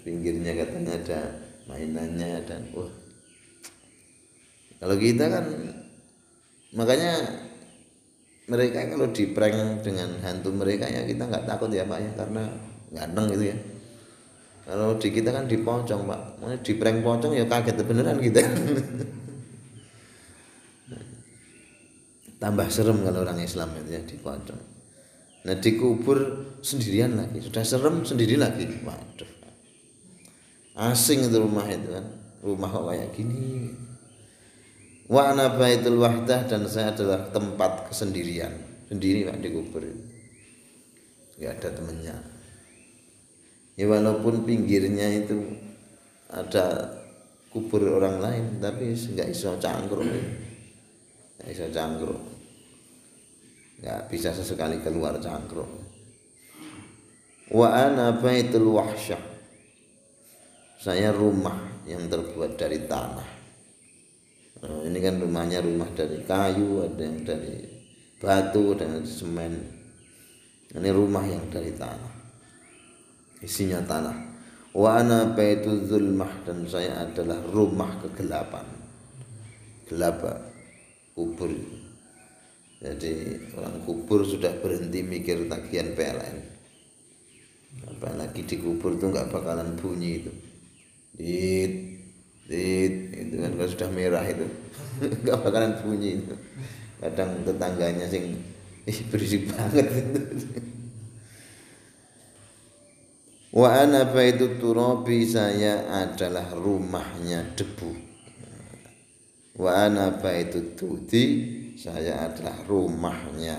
Pinggirnya 0.00 0.56
katanya 0.56 0.96
ada 0.96 1.20
mainannya 1.68 2.40
dan 2.48 2.64
wah. 2.72 2.88
Kalau 4.80 4.96
kita 4.96 5.28
kan 5.28 5.44
makanya 6.70 7.12
mereka 8.50 8.82
kalau 8.90 9.06
di 9.14 9.30
prank 9.30 9.86
dengan 9.86 10.18
hantu 10.26 10.50
mereka 10.50 10.90
ya 10.90 11.06
kita 11.06 11.22
nggak 11.22 11.46
takut 11.46 11.70
ya 11.70 11.86
pak 11.86 12.02
ya 12.02 12.10
karena 12.18 12.50
ganteng 12.90 13.30
gitu 13.38 13.54
ya. 13.54 13.56
Kalau 14.66 14.98
di 14.98 15.08
kita 15.14 15.30
kan 15.30 15.46
di 15.46 15.62
pocong 15.62 16.02
pak. 16.06 16.42
Mana 16.42 16.58
di 16.58 16.74
prank 16.74 16.98
pocong 17.06 17.32
ya 17.38 17.46
kaget 17.46 17.78
beneran 17.86 18.18
kita. 18.18 18.42
Tambah 22.42 22.66
serem 22.72 23.06
kalau 23.06 23.22
orang 23.22 23.38
Islam 23.38 23.70
itu 23.78 23.90
ya 23.94 24.02
di 24.02 24.18
pocong. 24.18 24.62
Nah 25.46 25.54
dikubur 25.62 26.18
sendirian 26.62 27.14
lagi. 27.14 27.38
Sudah 27.38 27.62
serem 27.62 28.02
sendiri 28.02 28.34
lagi. 28.34 28.66
Waduh. 28.82 29.30
Asing 30.74 31.30
itu 31.30 31.38
rumah 31.38 31.70
itu 31.70 31.86
kan. 31.94 32.06
Rumah 32.42 32.68
kok 32.70 32.84
kayak 32.90 33.14
gini 33.14 33.70
wa 35.10 35.34
ana 35.34 35.50
baitul 35.58 35.98
wahdah 35.98 36.46
dan 36.46 36.70
saya 36.70 36.94
adalah 36.94 37.26
tempat 37.34 37.90
kesendirian. 37.90 38.54
Sendiri 38.86 39.26
pak 39.26 39.42
dikubur. 39.42 39.82
Nggak 41.38 41.52
ada 41.58 41.68
temennya. 41.74 42.16
Ya 43.74 43.90
walaupun 43.90 44.46
pinggirnya 44.46 45.26
itu 45.26 45.38
ada 46.30 46.94
kubur 47.50 47.98
orang 47.98 48.22
lain 48.22 48.44
tapi 48.62 48.94
nggak 48.94 49.28
iso 49.34 49.58
cangkruk. 49.58 50.06
Nggak 51.38 51.48
iso 51.50 51.66
cangkruk. 51.74 52.22
Nggak 53.82 54.00
bisa 54.14 54.30
sesekali 54.30 54.78
keluar 54.78 55.18
cangkruk. 55.18 55.70
Wa 57.50 57.68
ana 57.90 58.14
baitul 58.14 58.78
wahsyah. 58.78 59.22
Saya 60.80 61.10
rumah 61.10 61.82
yang 61.84 62.06
terbuat 62.06 62.56
dari 62.56 62.86
tanah 62.88 63.39
nah, 64.60 64.80
ini 64.84 64.98
kan 65.00 65.20
rumahnya 65.20 65.64
rumah 65.64 65.88
dari 65.92 66.20
kayu 66.24 66.84
ada 66.84 67.02
yang 67.02 67.20
dari 67.24 67.56
batu 68.20 68.76
dan 68.76 69.04
semen. 69.04 69.60
Ini 70.70 70.88
rumah 70.94 71.26
yang 71.26 71.50
dari 71.50 71.74
tanah. 71.74 72.14
Isinya 73.42 73.82
tanah. 73.82 74.16
Wa 74.70 75.02
ana 75.02 75.34
baitu 75.34 75.82
zulmah 75.88 76.46
dan 76.46 76.62
saya 76.70 77.02
adalah 77.02 77.42
rumah 77.50 77.98
kegelapan. 78.06 78.64
Gelap 79.90 80.22
kubur. 81.18 81.50
Jadi 82.78 83.36
orang 83.58 83.82
kubur 83.82 84.22
sudah 84.22 84.54
berhenti 84.62 85.02
mikir 85.02 85.50
tagihan 85.50 85.90
PLN 85.92 86.60
apalagi 87.86 88.42
di 88.42 88.56
kubur 88.58 88.96
itu 88.98 89.06
nggak 89.12 89.30
bakalan 89.30 89.76
bunyi 89.78 90.24
itu. 90.24 90.32
Dit 91.14 91.72
dit 92.50 92.94
itu 93.14 93.34
kan 93.38 93.54
kalau 93.54 93.70
sudah 93.70 93.90
merah 93.94 94.26
itu. 94.26 94.46
Nggak 95.22 95.38
bakalan 95.46 95.72
bunyi 95.78 96.18
itu. 96.18 96.34
Kadang 96.98 97.46
tetangganya 97.46 98.10
sing 98.10 98.36
ih 98.90 98.98
berisik 99.12 99.46
banget 99.52 99.86
wa 103.50 103.68
ana 103.76 104.08
baitu 104.08 104.56
turabi 104.56 105.26
saya 105.26 105.84
adalah 105.90 106.54
rumahnya 106.54 107.54
debu. 107.58 107.92
Wa 109.60 109.90
ana 109.90 110.16
baitu 110.16 110.72
tuti 110.78 111.24
saya 111.76 112.30
adalah 112.30 112.56
rumahnya 112.64 113.58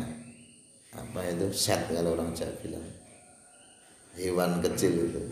apa 0.92 1.20
itu? 1.30 1.54
Set 1.54 1.92
kalau 1.92 2.18
orang 2.18 2.34
Jawa 2.34 2.52
bilang. 2.64 2.88
Hewan 4.18 4.60
kecil 4.60 5.08
itu. 5.08 5.24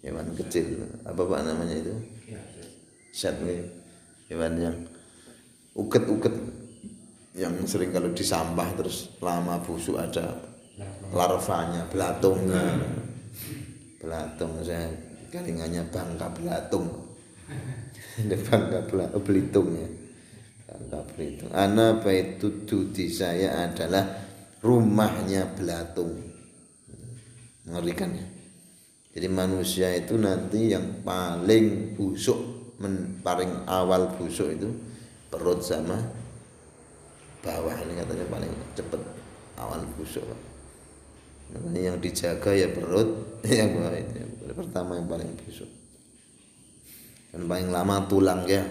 Hewan 0.00 0.32
kecil. 0.38 0.80
Apa 1.04 1.20
pak 1.26 1.40
namanya 1.44 1.76
itu 1.76 1.96
set 3.14 3.38
hewan 4.26 4.54
yang 4.58 4.76
uket-uket. 5.78 6.34
Yang 7.34 7.66
sering 7.66 7.90
kalau 7.90 8.14
disampah 8.14 8.68
terus 8.78 9.10
lama 9.18 9.58
busuk 9.62 9.98
ada 9.98 10.38
larvanya 11.14 11.82
belatungnya. 11.90 12.62
Belatung 13.98 14.62
saya 14.62 14.90
kalingannya 15.30 15.82
bangka 15.90 16.30
belatung. 16.34 16.86
Ada 18.22 18.38
bangka 18.38 18.78
belitung 19.18 19.74
ya. 19.74 19.88
Bangka 20.70 21.00
belitung. 21.10 21.50
Ana 21.50 21.98
baitu 21.98 22.62
di 22.94 23.10
saya 23.10 23.66
adalah 23.66 24.06
rumahnya 24.62 25.58
belatung. 25.58 26.14
Ngerikan 27.66 28.14
ya. 28.14 28.26
Jadi 29.18 29.26
manusia 29.26 29.90
itu 29.90 30.14
nanti 30.14 30.70
yang 30.70 31.02
paling 31.02 31.98
busuk 31.98 32.53
paling 33.22 33.50
awal 33.70 34.10
busuk 34.18 34.50
itu 34.54 34.68
perut 35.30 35.62
sama 35.62 35.98
bawah 37.44 37.76
ini 37.84 37.98
katanya 37.98 38.26
paling 38.30 38.52
cepat 38.74 39.02
awal 39.60 39.84
busuk 39.94 40.24
makanya 41.54 41.92
yang 41.92 41.96
dijaga 42.02 42.50
ya 42.50 42.68
perut 42.72 43.10
yang 43.46 43.76
bawah 43.78 43.94
itu 43.94 44.34
pertama 44.54 44.96
yang 44.96 45.10
paling 45.10 45.30
busuk. 45.42 45.68
Dan 47.34 47.50
paling 47.50 47.68
lama 47.74 48.06
tulang 48.06 48.46
ya. 48.46 48.62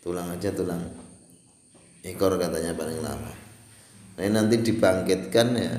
Tulang 0.00 0.32
aja 0.32 0.48
tulang 0.54 0.80
ekor 2.00 2.40
katanya 2.40 2.72
paling 2.72 3.04
lama. 3.04 3.32
Nah 4.16 4.22
ini 4.24 4.32
nanti 4.32 4.56
dibangkitkan 4.64 5.46
ya 5.58 5.74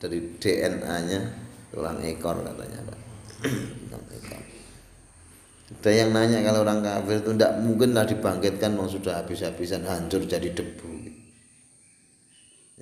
dari 0.00 0.40
DNA 0.40 0.96
nya 1.10 1.20
tulang 1.74 2.00
ekor 2.00 2.40
katanya 2.40 2.80
pak. 2.88 2.98
Tulang 3.84 4.06
ekor 4.16 4.42
ada 5.70 5.90
yang 5.94 6.10
nanya 6.10 6.42
kalau 6.42 6.66
orang 6.66 6.82
kafir 6.82 7.22
itu 7.22 7.30
tidak 7.38 7.62
mungkin 7.62 7.94
lah 7.94 8.02
dibangkitkan 8.02 8.74
mau 8.74 8.90
sudah 8.90 9.22
habis-habisan 9.22 9.86
hancur 9.86 10.26
jadi 10.26 10.50
debu. 10.50 10.90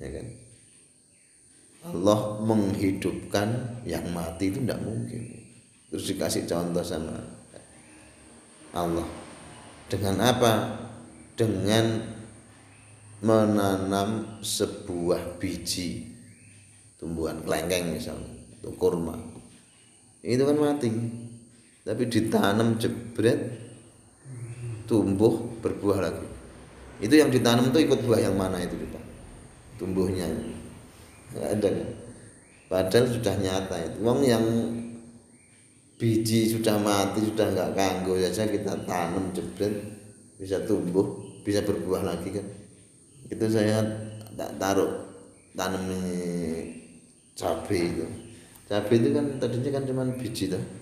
Ya 0.01 0.09
kan? 0.09 0.27
Allah 1.79 2.19
menghidupkan 2.43 3.49
yang 3.87 4.03
mati 4.11 4.51
itu 4.51 4.59
tidak 4.65 4.81
mungkin. 4.83 5.21
Terus 5.93 6.11
dikasih 6.11 6.43
contoh 6.49 6.83
sama 6.83 7.13
Allah. 8.75 9.07
Dengan 9.87 10.15
apa? 10.19 10.53
Dengan 11.39 12.03
menanam 13.23 14.41
sebuah 14.43 15.39
biji 15.39 16.09
tumbuhan 16.99 17.39
kelengkeng 17.47 17.95
misalnya 17.95 18.33
atau 18.59 18.75
kurma. 18.75 19.15
Itu 20.19 20.43
kan 20.43 20.59
mati 20.59 20.91
tapi 21.89 22.05
ditanam 22.05 22.77
jebret 22.77 23.49
tumbuh 24.85 25.57
berbuah 25.57 26.05
lagi. 26.05 26.27
Itu 27.01 27.17
yang 27.17 27.33
ditanam 27.33 27.73
itu 27.73 27.81
ikut 27.81 28.05
buah 28.05 28.29
yang 28.29 28.37
mana 28.37 28.61
itu 28.61 28.77
Pak? 28.77 29.05
Tumbuhnya 29.81 30.29
nggak 31.33 31.49
ada 31.57 31.69
kan 31.73 31.89
padahal 32.69 33.05
sudah 33.09 33.33
nyata 33.41 33.75
itu. 33.81 33.97
Uang 34.05 34.21
yang 34.21 34.45
biji 35.97 36.53
sudah 36.53 36.77
mati 36.77 37.25
sudah 37.25 37.57
nggak 37.57 37.73
kanggo 37.73 38.21
saja 38.21 38.45
kita 38.45 38.85
tanam 38.85 39.33
jebret 39.33 39.73
bisa 40.37 40.61
tumbuh 40.69 41.25
bisa 41.41 41.65
berbuah 41.65 42.05
lagi 42.05 42.37
kan? 42.37 42.45
Itu 43.33 43.49
saya 43.49 43.81
tak 44.37 44.61
taruh 44.61 45.09
tanam 45.57 45.89
cabai 47.33 47.81
itu. 47.81 48.05
Cabai 48.69 48.95
itu 49.01 49.09
kan 49.09 49.25
tadinya 49.41 49.69
kan 49.73 49.83
cuma 49.89 50.05
biji 50.13 50.53
tuh 50.53 50.78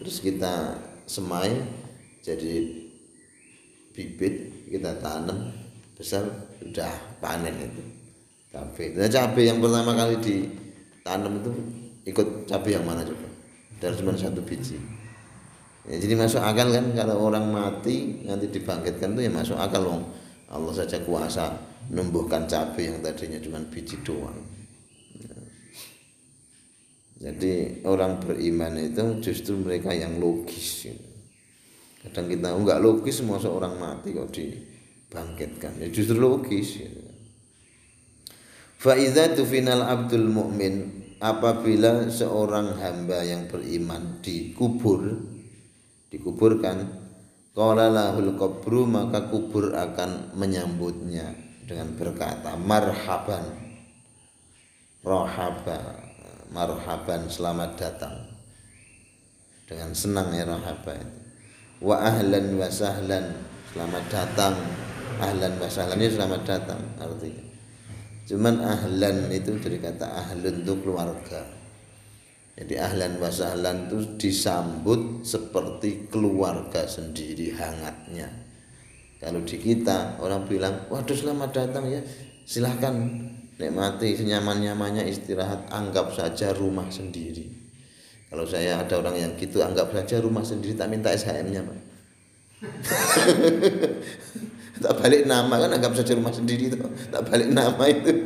terus 0.00 0.24
kita 0.24 0.80
semai 1.04 1.52
jadi 2.24 2.64
bibit 3.92 4.66
kita 4.72 4.96
tanam 5.04 5.52
besar 6.00 6.24
sudah 6.56 7.20
panen 7.20 7.52
itu. 7.60 7.84
Cabai. 8.50 8.96
Nah, 8.96 9.06
cabai 9.06 9.46
yang 9.46 9.60
pertama 9.62 9.92
kali 9.94 10.16
ditanam 10.18 11.38
itu 11.38 11.52
ikut 12.08 12.48
cabai 12.48 12.74
yang 12.74 12.82
mana 12.88 13.04
coba? 13.04 13.28
Dan 13.78 13.94
cuma 13.94 14.16
satu 14.16 14.42
biji. 14.42 14.80
Ya, 15.88 15.96
jadi 15.96 16.14
masuk 16.18 16.42
akal 16.42 16.68
kan 16.72 16.92
kalau 16.92 17.30
orang 17.30 17.48
mati 17.48 18.24
nanti 18.28 18.52
dibangkitkan 18.52 19.16
itu 19.16 19.20
ya 19.28 19.32
masuk 19.32 19.56
akal 19.56 19.80
loh 19.80 20.04
Allah 20.52 20.76
saja 20.76 21.00
kuasa 21.00 21.56
menumbuhkan 21.88 22.44
cabai 22.44 22.92
yang 22.92 23.00
tadinya 23.00 23.40
cuma 23.40 23.64
biji 23.72 23.96
doang 24.04 24.36
jadi 27.20 27.84
orang 27.84 28.16
beriman 28.16 28.80
itu 28.80 29.20
justru 29.20 29.60
mereka 29.60 29.92
yang 29.92 30.16
logis 30.16 30.88
kadang 32.00 32.32
kita 32.32 32.48
enggak 32.56 32.80
logis 32.80 33.20
semua 33.20 33.36
seorang 33.36 33.76
mati 33.76 34.16
kok 34.16 34.32
dibangkitkan? 34.32 35.84
Ya 35.84 35.88
justru 35.92 36.16
logis 36.16 36.80
Faiza 38.80 39.36
tu 39.36 39.44
final 39.44 39.84
abdul 39.84 40.24
mukmin 40.32 41.04
apabila 41.20 42.08
seorang 42.08 42.80
hamba 42.80 43.20
yang 43.20 43.44
beriman 43.44 44.24
dikubur 44.24 45.20
dikuburkan 46.08 46.88
qala 47.52 47.92
lahul 47.92 48.32
qabru 48.40 48.88
maka 48.88 49.28
kubur 49.28 49.76
akan 49.76 50.32
menyambutnya 50.32 51.36
dengan 51.68 51.92
berkata 52.00 52.56
marhaban 52.56 53.44
rohaba 55.04 56.09
marhaban 56.50 57.30
selamat 57.30 57.70
datang. 57.78 58.16
Dengan 59.66 59.94
senang 59.94 60.34
ya 60.34 60.46
rohaba 60.46 60.98
itu. 60.98 61.18
Wa 61.80 61.96
ahlan 62.02 62.58
wa 62.58 62.68
sahlan 62.68 63.24
selamat 63.72 64.04
datang. 64.10 64.54
Ahlan 65.22 65.54
wa 65.62 65.68
sahlan 65.70 65.98
ini 66.02 66.10
selamat 66.10 66.42
datang 66.42 66.80
artinya. 66.98 67.44
Cuman 68.26 68.54
ahlan 68.62 69.30
itu 69.30 69.58
dari 69.58 69.78
kata 69.78 70.06
ahlun 70.06 70.62
itu 70.62 70.74
keluarga. 70.82 71.42
Jadi 72.58 72.74
ahlan 72.76 73.16
wa 73.22 73.30
sahlan 73.30 73.88
itu 73.88 74.20
disambut 74.20 75.24
seperti 75.24 76.10
keluarga 76.10 76.84
sendiri 76.84 77.54
hangatnya. 77.56 78.28
Kalau 79.20 79.40
di 79.44 79.56
kita 79.60 80.16
orang 80.20 80.48
bilang, 80.48 80.88
waduh 80.88 81.12
selamat 81.12 81.50
datang 81.52 81.84
ya, 81.88 82.00
silahkan 82.48 82.96
nikmati 83.60 84.16
senyaman-nyamannya 84.16 85.04
istirahat, 85.04 85.68
anggap 85.68 86.16
saja 86.16 86.56
rumah 86.56 86.88
sendiri. 86.88 87.44
Kalau 88.32 88.48
saya 88.48 88.80
ada 88.80 88.96
orang 88.96 89.20
yang 89.20 89.32
gitu, 89.36 89.60
anggap 89.60 89.92
saja 89.92 90.24
rumah 90.24 90.40
sendiri, 90.40 90.72
tak 90.72 90.88
minta 90.88 91.12
SHM-nya 91.12 91.60
Pak. 91.60 91.78
tak 94.84 94.92
balik 95.00 95.24
nama 95.28 95.54
kan 95.60 95.70
anggap 95.76 95.92
saja 95.92 96.16
rumah 96.16 96.32
sendiri 96.32 96.72
itu. 96.72 96.76
Tak 97.12 97.28
balik 97.28 97.52
nama 97.52 97.84
itu. 97.84 98.10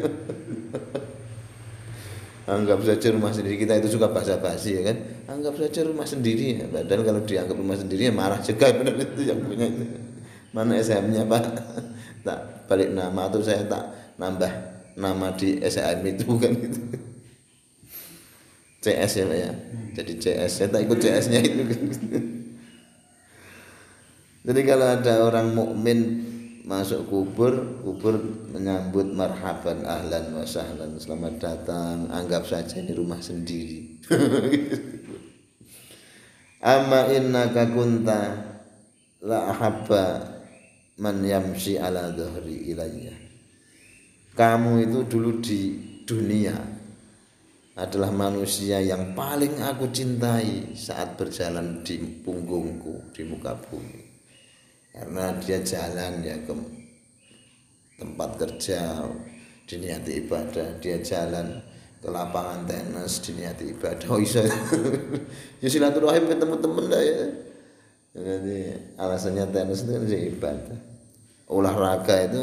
Anggap 2.44 2.84
saja 2.84 3.08
rumah 3.16 3.32
sendiri. 3.32 3.56
Kita 3.56 3.80
itu 3.80 3.96
suka 3.96 4.12
bahasa 4.12 4.36
basi 4.36 4.76
ya 4.76 4.92
kan? 4.92 5.00
Anggap 5.32 5.56
saja 5.56 5.80
rumah 5.80 6.04
sendiri 6.04 6.60
ya. 6.60 6.68
padahal 6.68 7.00
kalau 7.00 7.24
dianggap 7.24 7.56
rumah 7.56 7.72
sendiri 7.72 8.04
ya 8.04 8.12
marah 8.12 8.36
juga. 8.44 8.68
Benar 8.76 9.00
itu 9.00 9.24
yang 9.24 9.40
punya 9.40 9.64
itu. 9.64 9.80
Mana 10.52 10.76
SM-nya 10.76 11.24
pak? 11.24 11.40
Tak 12.20 12.68
balik 12.68 12.92
nama 12.92 13.32
atau 13.32 13.40
saya 13.40 13.64
tak 13.64 14.12
nambah 14.20 14.52
nama 14.94 15.34
di 15.34 15.58
SM 15.58 15.98
itu 16.06 16.28
kan 16.42 16.54
itu. 16.54 16.80
CS 18.84 19.12
ya 19.16 19.24
pak 19.24 19.38
ya? 19.40 19.52
Jadi 19.96 20.12
CS 20.20 20.50
saya 20.60 20.68
tak 20.68 20.84
ikut 20.84 20.98
CS 21.00 21.26
nya 21.32 21.40
itu 21.40 21.62
jadi 24.44 24.60
kalau 24.68 24.86
ada 24.92 25.24
orang 25.24 25.56
mukmin 25.56 26.20
masuk 26.68 27.08
kubur 27.08 27.80
kubur 27.80 28.20
menyambut 28.52 29.08
marhaban 29.08 29.84
ahlan 29.88 30.36
wa 30.36 30.44
sahlan 30.44 31.00
selamat 31.00 31.40
datang 31.40 32.12
anggap 32.12 32.44
saja 32.44 32.76
ini 32.80 32.92
rumah 32.92 33.20
sendiri. 33.24 34.00
Amma 36.64 37.08
innaka 37.12 37.72
kunta 37.72 38.20
la 39.24 39.48
ahabba 39.48 40.04
man 41.00 41.24
yamshi 41.24 41.80
ala 41.80 42.12
dhahri 42.12 42.68
ilayya 42.72 43.23
kamu 44.34 44.90
itu 44.90 44.98
dulu 45.06 45.38
di 45.38 45.60
dunia 46.02 46.58
adalah 47.74 48.10
manusia 48.14 48.78
yang 48.78 49.14
paling 49.14 49.58
aku 49.62 49.90
cintai 49.90 50.74
saat 50.78 51.14
berjalan 51.18 51.82
di 51.82 51.98
punggungku 52.22 53.14
di 53.14 53.22
muka 53.26 53.54
bumi. 53.54 54.02
Karena 54.94 55.34
dia 55.42 55.58
jalan 55.58 56.22
ya 56.22 56.38
ke 56.38 56.54
tempat 57.98 58.30
kerja 58.38 59.02
diniati 59.66 60.22
ibadah. 60.22 60.78
Dia 60.78 61.02
jalan 61.02 61.58
ke 61.98 62.08
lapangan 62.10 62.62
tenis 62.66 63.22
diniati 63.22 63.74
ibadah. 63.74 64.06
Oh 64.10 64.22
bisa 64.22 64.46
ya 65.62 65.66
silaturahim 65.66 66.30
ketemu 66.30 66.54
temen 66.62 66.84
dah 66.86 67.02
ya. 67.02 67.22
Jadi 68.14 68.58
alasannya 68.94 69.50
tenis 69.50 69.82
itu 69.82 69.90
kan 69.94 70.04
ibadah. 70.06 70.78
Olahraga 71.50 72.16
itu 72.30 72.42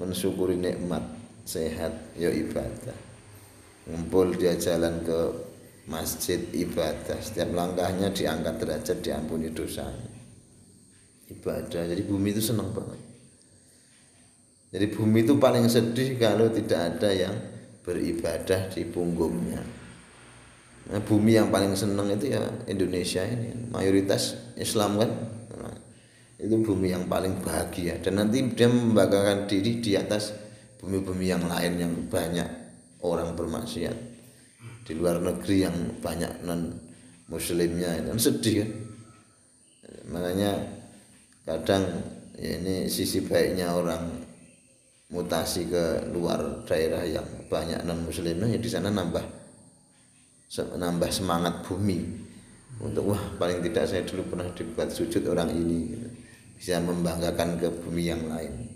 mensyukuri 0.00 0.56
nikmat 0.56 1.04
sehat 1.44 2.16
ya 2.16 2.32
ibadah. 2.32 2.96
Ngumpul 3.84 4.40
dia 4.40 4.56
jalan 4.56 5.04
ke 5.04 5.20
masjid 5.84 6.40
ibadah. 6.56 7.20
Setiap 7.20 7.52
langkahnya 7.52 8.08
diangkat 8.08 8.56
derajat 8.56 8.98
diampuni 9.04 9.52
dosanya. 9.52 10.10
Ibadah. 11.28 11.84
Jadi 11.84 12.02
bumi 12.08 12.32
itu 12.32 12.42
senang 12.42 12.72
banget. 12.72 13.00
Jadi 14.70 14.86
bumi 14.94 15.26
itu 15.26 15.34
paling 15.36 15.66
sedih 15.66 16.14
kalau 16.16 16.46
tidak 16.48 16.96
ada 16.96 17.10
yang 17.10 17.34
beribadah 17.82 18.70
di 18.70 18.86
punggungnya. 18.86 19.62
Nah, 20.90 21.00
bumi 21.02 21.38
yang 21.38 21.50
paling 21.50 21.74
senang 21.74 22.10
itu 22.10 22.34
ya 22.34 22.42
Indonesia 22.70 23.22
ini. 23.26 23.70
Mayoritas 23.70 24.54
Islam 24.54 24.98
kan 25.02 25.10
itu 26.40 26.56
bumi 26.64 26.96
yang 26.96 27.04
paling 27.04 27.36
bahagia. 27.44 28.00
Dan 28.00 28.16
nanti 28.16 28.40
dia 28.56 28.66
membanggakan 28.66 29.44
diri 29.44 29.84
di 29.84 29.92
atas 29.94 30.32
bumi-bumi 30.80 31.28
yang 31.28 31.44
lain 31.44 31.72
yang 31.76 31.92
banyak 32.08 32.48
orang 33.04 33.36
bermaksiat. 33.36 33.96
Di 34.88 34.96
luar 34.96 35.20
negeri 35.20 35.68
yang 35.68 35.76
banyak 36.00 36.42
non 36.42 36.72
muslimnya 37.30 38.00
kan 38.02 38.18
sedih 38.18 38.64
kan? 38.64 38.70
Makanya 40.10 40.50
kadang 41.46 41.84
ya 42.34 42.58
ini 42.58 42.90
sisi 42.90 43.22
baiknya 43.22 43.70
orang 43.70 44.10
mutasi 45.12 45.68
ke 45.68 46.10
luar 46.10 46.64
daerah 46.66 47.04
yang 47.06 47.26
banyak 47.46 47.84
non 47.86 48.02
muslimnya 48.02 48.56
ya 48.56 48.58
di 48.58 48.70
sana 48.70 48.88
nambah 48.88 49.22
nambah 50.58 51.10
semangat 51.12 51.62
bumi. 51.68 52.26
Untuk 52.80 53.12
wah 53.12 53.22
paling 53.36 53.60
tidak 53.60 53.84
saya 53.92 54.02
dulu 54.08 54.34
pernah 54.34 54.48
dibuat 54.56 54.88
sujud 54.88 55.20
orang 55.28 55.52
ini. 55.52 55.78
gitu. 55.92 56.09
Bisa 56.60 56.76
membanggakan 56.84 57.56
ke 57.56 57.72
bumi 57.72 58.12
yang 58.12 58.20
lain. 58.28 58.68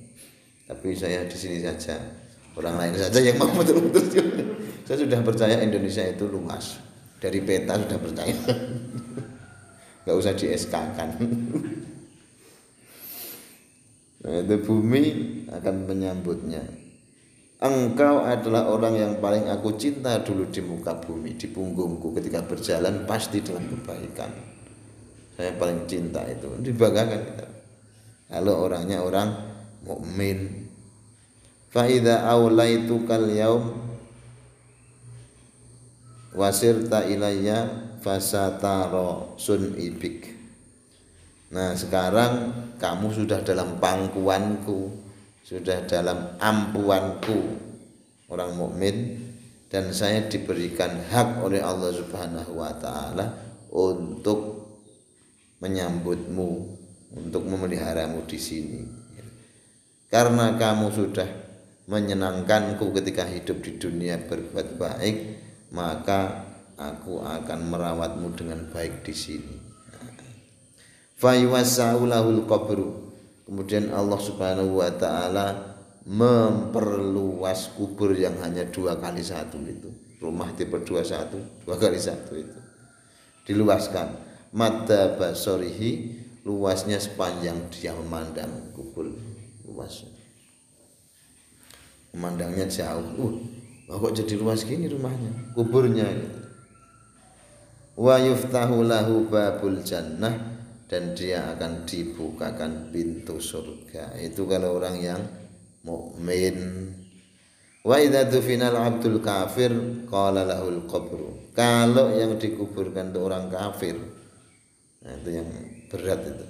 Tapi 0.64 0.96
saya 0.96 1.28
di 1.28 1.36
sini 1.36 1.60
saja. 1.60 2.00
Orang 2.56 2.80
lain 2.80 2.96
saja 2.96 3.20
yang 3.20 3.36
mau 3.36 3.50
betul-betul 3.52 4.24
saya 4.88 4.96
sudah 5.00 5.20
percaya 5.20 5.60
Indonesia 5.60 6.00
itu 6.04 6.24
luas. 6.24 6.80
Dari 7.20 7.44
peta 7.44 7.76
sudah 7.76 7.98
percaya. 8.00 8.36
Nggak 10.04 10.16
usah 10.16 10.32
di 10.32 10.46
SK 10.48 10.74
kan. 10.96 11.10
Nah, 14.24 14.40
itu 14.40 14.56
bumi 14.56 15.04
akan 15.52 15.84
menyambutnya. 15.84 16.64
Engkau 17.60 18.24
adalah 18.24 18.72
orang 18.72 18.96
yang 18.96 19.12
paling 19.20 19.52
aku 19.52 19.76
cinta 19.76 20.16
dulu 20.24 20.48
di 20.48 20.64
muka 20.64 20.96
bumi 20.96 21.36
di 21.36 21.44
punggungku. 21.52 22.08
Ketika 22.16 22.40
berjalan 22.40 23.04
pasti 23.04 23.44
dalam 23.44 23.68
kebaikan. 23.68 24.32
Saya 25.36 25.52
paling 25.60 25.84
cinta 25.84 26.24
itu. 26.24 26.48
Dibanggakan 26.56 27.20
kita 27.20 27.53
kalau 28.28 28.66
orangnya 28.66 29.04
orang 29.04 29.30
mukmin. 29.84 30.68
Fa 31.70 31.86
idza 31.90 32.24
kal 33.06 33.26
yaum 33.30 33.64
wasirta 36.34 37.06
ilayya 37.06 37.66
fasataro 38.02 39.38
sun 39.38 39.74
ibik. 39.78 40.30
Nah 41.54 41.78
sekarang 41.78 42.50
kamu 42.82 43.14
sudah 43.14 43.42
dalam 43.46 43.78
pangkuanku 43.78 45.04
sudah 45.44 45.84
dalam 45.84 46.40
ampuanku 46.40 47.38
orang 48.32 48.56
mukmin. 48.56 48.96
Dan 49.74 49.90
saya 49.90 50.30
diberikan 50.30 51.02
hak 51.10 51.42
oleh 51.42 51.58
Allah 51.58 51.90
Subhanahu 51.90 52.62
wa 52.62 52.70
taala 52.78 53.26
untuk 53.74 54.70
menyambutmu 55.58 56.73
untuk 57.14 57.46
memeliharamu 57.46 58.26
di 58.26 58.38
sini. 58.38 58.80
Karena 60.10 60.54
kamu 60.54 60.86
sudah 60.94 61.28
menyenangkanku 61.90 62.94
ketika 62.96 63.26
hidup 63.26 63.60
di 63.60 63.76
dunia 63.76 64.16
berbuat 64.24 64.78
baik 64.80 65.16
maka 65.74 66.46
aku 66.78 67.20
akan 67.20 67.60
merawatmu 67.70 68.30
dengan 68.38 68.70
baik 68.70 69.02
di 69.02 69.14
sini. 69.14 69.54
Fayuwasaulahul 71.18 72.46
qabru. 72.46 72.88
Kemudian 73.44 73.92
Allah 73.92 74.16
Subhanahu 74.16 74.80
wa 74.80 74.88
taala 74.96 75.76
memperluas 76.08 77.76
kubur 77.76 78.16
yang 78.16 78.40
hanya 78.40 78.64
dua 78.70 78.96
kali 78.96 79.20
satu 79.20 79.60
itu. 79.66 79.92
Rumah 80.22 80.56
tipe 80.56 80.80
dua 80.80 81.04
satu 81.04 81.36
dua 81.66 81.76
kali 81.76 82.00
satu 82.00 82.32
itu. 82.38 82.58
Diluaskan. 83.44 84.32
Mata 84.54 85.18
basorihi 85.18 86.23
luasnya 86.44 87.00
sepanjang 87.00 87.72
dia 87.72 87.96
memandang 87.96 88.70
kubur 88.76 89.08
luasnya 89.64 90.14
memandangnya 92.14 92.70
jauh. 92.70 93.42
Uh 93.84 93.98
kok 94.00 94.14
jadi 94.16 94.40
luas 94.40 94.64
gini 94.64 94.88
rumahnya? 94.88 95.52
Kuburnya 95.52 96.08
wa 97.98 98.16
yuftahu 98.16 98.86
lahu 98.86 99.28
babul 99.28 99.84
jannah 99.84 100.32
dan 100.88 101.12
dia 101.12 101.52
akan 101.52 101.84
dibukakan 101.84 102.88
pintu 102.94 103.36
surga. 103.42 104.16
Itu 104.22 104.48
kalau 104.48 104.78
orang 104.80 104.96
yang 105.02 105.20
mukmin. 105.84 106.56
Wa 107.84 108.00
idza 108.00 108.32
tufinal 108.32 108.80
abdul 108.80 109.20
kafir 109.20 109.74
qala 110.08 110.48
lahul 110.48 110.88
qabru. 110.88 111.52
Kalau 111.52 112.16
yang 112.16 112.40
dikuburkan 112.40 113.12
itu 113.12 113.20
orang 113.20 113.52
kafir 113.52 113.98
nah 115.04 115.12
itu 115.20 115.36
yang 115.36 115.44
berat 115.88 116.20
itu. 116.24 116.46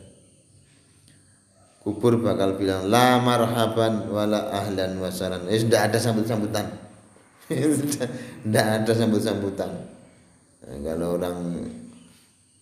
Kubur 1.85 2.17
bakal 2.21 2.57
bilang 2.57 2.89
la 2.89 3.21
marhaban 3.21 4.09
wala 4.09 4.49
ahlan 4.49 4.97
wasalan 4.99 5.45
eh 5.53 5.61
sudah 5.61 5.85
ada 5.85 5.99
sambut-sambutan. 6.01 6.65
Tidak 7.49 8.67
ada 8.81 8.93
sambut-sambutan. 8.93 9.69
Nah, 10.65 10.79
kalau 10.81 11.21
orang 11.21 11.61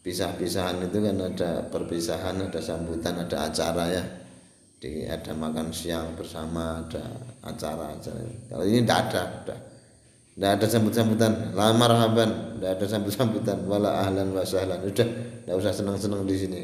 pisah-pisahan 0.02 0.82
itu 0.90 0.98
kan 0.98 1.16
ada 1.22 1.50
perpisahan 1.70 2.50
ada 2.50 2.58
sambutan 2.58 3.22
ada 3.22 3.46
acara 3.46 3.84
ya. 3.94 4.04
Di 4.82 5.06
ada 5.06 5.30
makan 5.30 5.70
siang 5.70 6.18
bersama 6.18 6.82
ada 6.82 7.06
acara-acara. 7.46 8.18
Kalau 8.50 8.66
ini 8.66 8.82
tidak 8.82 9.14
ada 9.14 9.22
tidak 9.46 9.71
tidak 10.32 10.50
ada 10.58 10.66
sambut-sambutan. 10.66 11.32
La 11.52 11.76
marhaban. 11.76 12.56
Tidak 12.56 12.70
ada 12.72 12.86
sambut-sambutan. 12.88 13.68
Wala 13.68 14.00
ahlan 14.00 14.32
wasahlan 14.32 14.80
sudah 14.80 15.08
tidak 15.44 15.54
usah 15.60 15.72
senang-senang 15.76 16.24
di 16.24 16.36
sini. 16.40 16.60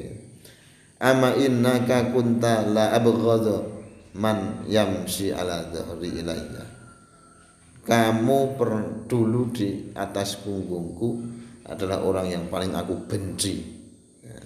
Ama 0.99 1.37
innaka 1.37 2.11
kunta 2.11 2.65
la 2.65 2.97
abghadha 2.97 3.69
man 4.17 4.65
yamshi 4.65 5.37
ala 5.37 5.69
dhahri 5.69 6.17
ilayya. 6.17 6.65
Kamu 7.85 8.57
per, 8.57 8.71
dulu 9.09 9.49
di 9.53 9.93
atas 9.97 10.41
punggungku 10.45 11.09
adalah 11.69 12.05
orang 12.05 12.27
yang 12.29 12.45
paling 12.49 12.73
aku 12.73 13.05
benci. 13.09 13.57
Ya. 14.25 14.43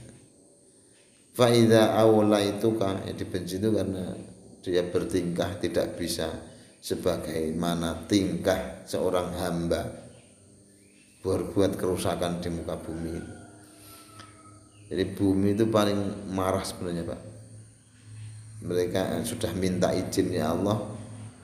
fa 1.35 1.51
idza 1.51 1.95
awlaituka 1.99 3.07
ya 3.07 3.13
dibenci 3.15 3.59
itu 3.59 3.71
karena 3.75 4.15
dia 4.63 4.83
bertingkah 4.87 5.59
tidak 5.59 5.99
bisa 5.99 6.52
sebagaimana 6.83 8.11
tingkah 8.11 8.83
seorang 8.85 9.39
hamba 9.39 9.87
berbuat 11.23 11.79
kerusakan 11.79 12.43
di 12.43 12.51
muka 12.51 12.75
bumi 12.83 13.43
jadi 14.93 15.09
bumi 15.09 15.57
itu 15.57 15.65
paling 15.73 16.29
marah 16.37 16.61
sebenarnya 16.61 17.09
Pak. 17.09 17.21
Mereka 18.69 19.25
sudah 19.25 19.49
minta 19.57 19.89
izin 19.89 20.37
ya 20.37 20.53
Allah, 20.53 20.85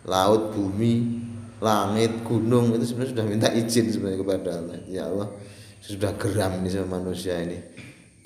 laut, 0.04 0.52
bumi, 0.52 1.24
langit, 1.64 2.12
gunung 2.28 2.76
itu 2.76 2.92
sebenarnya 2.92 3.12
sudah 3.16 3.24
minta 3.26 3.48
izin 3.48 3.88
sebenarnya 3.88 4.20
kepada 4.20 4.50
Allah. 4.52 4.78
Ya 4.84 5.08
Allah, 5.08 5.32
sudah 5.80 6.12
geram 6.20 6.60
nih 6.60 6.76
sama 6.76 7.00
manusia 7.00 7.40
ini. 7.40 7.56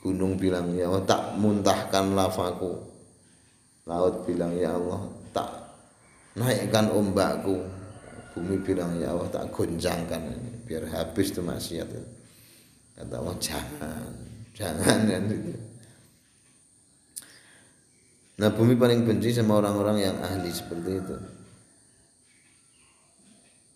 Gunung 0.03 0.35
bilang 0.43 0.75
ya 0.75 0.91
Allah 0.91 1.07
tak 1.07 1.39
muntahkan 1.39 2.19
lavaku. 2.19 2.83
Laut 3.87 4.27
bilang 4.27 4.59
ya 4.59 4.75
Allah 4.75 5.07
tak 5.31 5.62
naikkan 6.37 6.93
ombakku. 6.93 7.61
Bumi 8.33 8.65
bilang 8.65 8.97
ya 8.97 9.13
Allah 9.13 9.29
tak 9.29 9.53
goncangkan 9.53 10.23
biar 10.65 10.89
habis 10.89 11.37
tuh 11.37 11.45
maksiat. 11.45 11.89
Kata 12.97 13.15
Allah 13.21 13.37
jangan 13.37 14.11
jangan. 14.57 14.99
Kan 15.11 15.25
itu 15.29 15.53
nah 18.33 18.49
bumi 18.49 18.75
paling 18.75 19.05
benci 19.05 19.31
sama 19.31 19.61
orang-orang 19.61 20.03
yang 20.03 20.17
ahli 20.19 20.51
seperti 20.51 20.91
itu. 20.99 21.17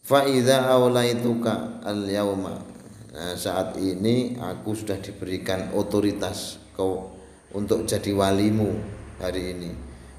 Fa'idha 0.07 0.73
awlaituka 0.73 1.85
al-yauma 1.85 2.77
Nah 3.17 3.33
saat 3.33 3.81
ini 3.81 4.37
aku 4.37 4.77
sudah 4.77 5.01
diberikan 5.01 5.73
otoritas 5.73 6.61
kau 6.77 7.17
untuk 7.57 7.89
jadi 7.89 8.13
walimu 8.13 8.77
hari 9.17 9.57
ini. 9.57 9.73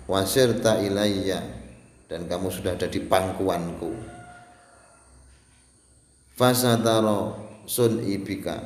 Wasirta 0.09 0.81
ilayya 0.81 1.56
Dan 2.07 2.27
kamu 2.31 2.47
sudah 2.47 2.79
ada 2.79 2.87
di 2.87 3.03
pangkuanku. 3.03 3.91
Fasataro 6.39 7.35
sun 7.67 8.03
ibika. 8.03 8.63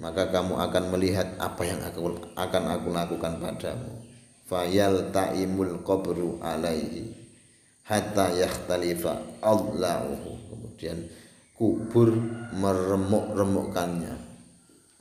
Maka 0.00 0.32
kamu 0.32 0.56
akan 0.58 0.84
melihat 0.96 1.36
apa 1.36 1.62
yang 1.62 1.80
aku 1.84 2.18
akan 2.34 2.62
aku 2.74 2.88
lakukan 2.90 3.36
padamu. 3.38 3.94
Fayal 4.48 5.14
taimul 5.14 5.86
qabru 5.86 6.42
alaihi. 6.42 7.14
Hatta 7.86 8.34
yakhtalifa 8.34 9.22
Allahu. 9.44 10.40
Kemudian 10.50 11.06
kubur 11.54 12.16
meremuk-remukkannya. 12.56 14.30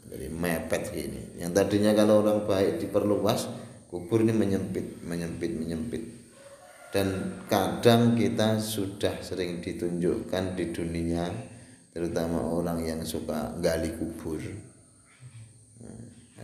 Jadi 0.10 0.26
mepet 0.34 0.90
gini 0.90 1.22
yang 1.38 1.54
tadinya 1.54 1.94
kalau 1.94 2.26
orang 2.26 2.50
baik 2.50 2.82
diperluas 2.82 3.46
kubur 3.94 4.26
ini 4.26 4.34
menyempit 4.34 5.06
menyempit 5.06 5.54
menyempit 5.54 6.19
dan 6.90 7.38
kadang 7.46 8.18
kita 8.18 8.58
sudah 8.58 9.22
sering 9.22 9.62
ditunjukkan 9.62 10.58
di 10.58 10.74
dunia 10.74 11.30
terutama 11.94 12.42
orang 12.42 12.82
yang 12.82 13.02
suka 13.06 13.54
gali 13.62 13.94
kubur. 13.94 14.42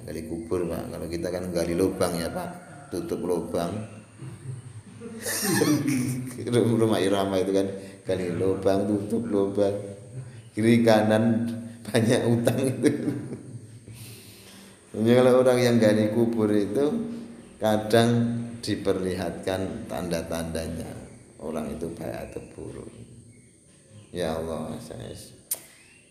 Gali 0.05 0.21
kubur 0.29 0.69
pak. 0.69 0.85
Kalau 0.93 1.07
kita 1.09 1.33
kan 1.33 1.49
gali 1.49 1.73
lubang 1.73 2.13
ya 2.13 2.29
pak. 2.29 2.49
Tutup 2.93 3.25
lubang. 3.25 3.73
Rumah 6.53 6.99
irama 7.01 7.41
itu 7.41 7.49
kan 7.49 7.65
gali 8.05 8.29
lubang 8.29 8.85
tutup 8.85 9.25
lubang. 9.25 9.73
Kiri 10.53 10.85
kanan 10.85 11.49
banyak 11.89 12.21
utang 12.29 12.59
itu. 12.69 12.93
Jadi 14.95 15.11
kalau 15.11 15.41
orang 15.41 15.59
yang 15.59 15.75
gali 15.81 16.13
kubur 16.13 16.53
itu 16.53 16.85
kadang 17.57 18.45
diperlihatkan 18.61 19.89
tanda-tandanya 19.89 20.91
orang 21.39 21.73
itu 21.73 21.89
baik 21.95 22.31
atau 22.31 22.41
buruk. 22.55 22.91
Ya 24.15 24.35
Allah, 24.35 24.75
saya 24.79 25.11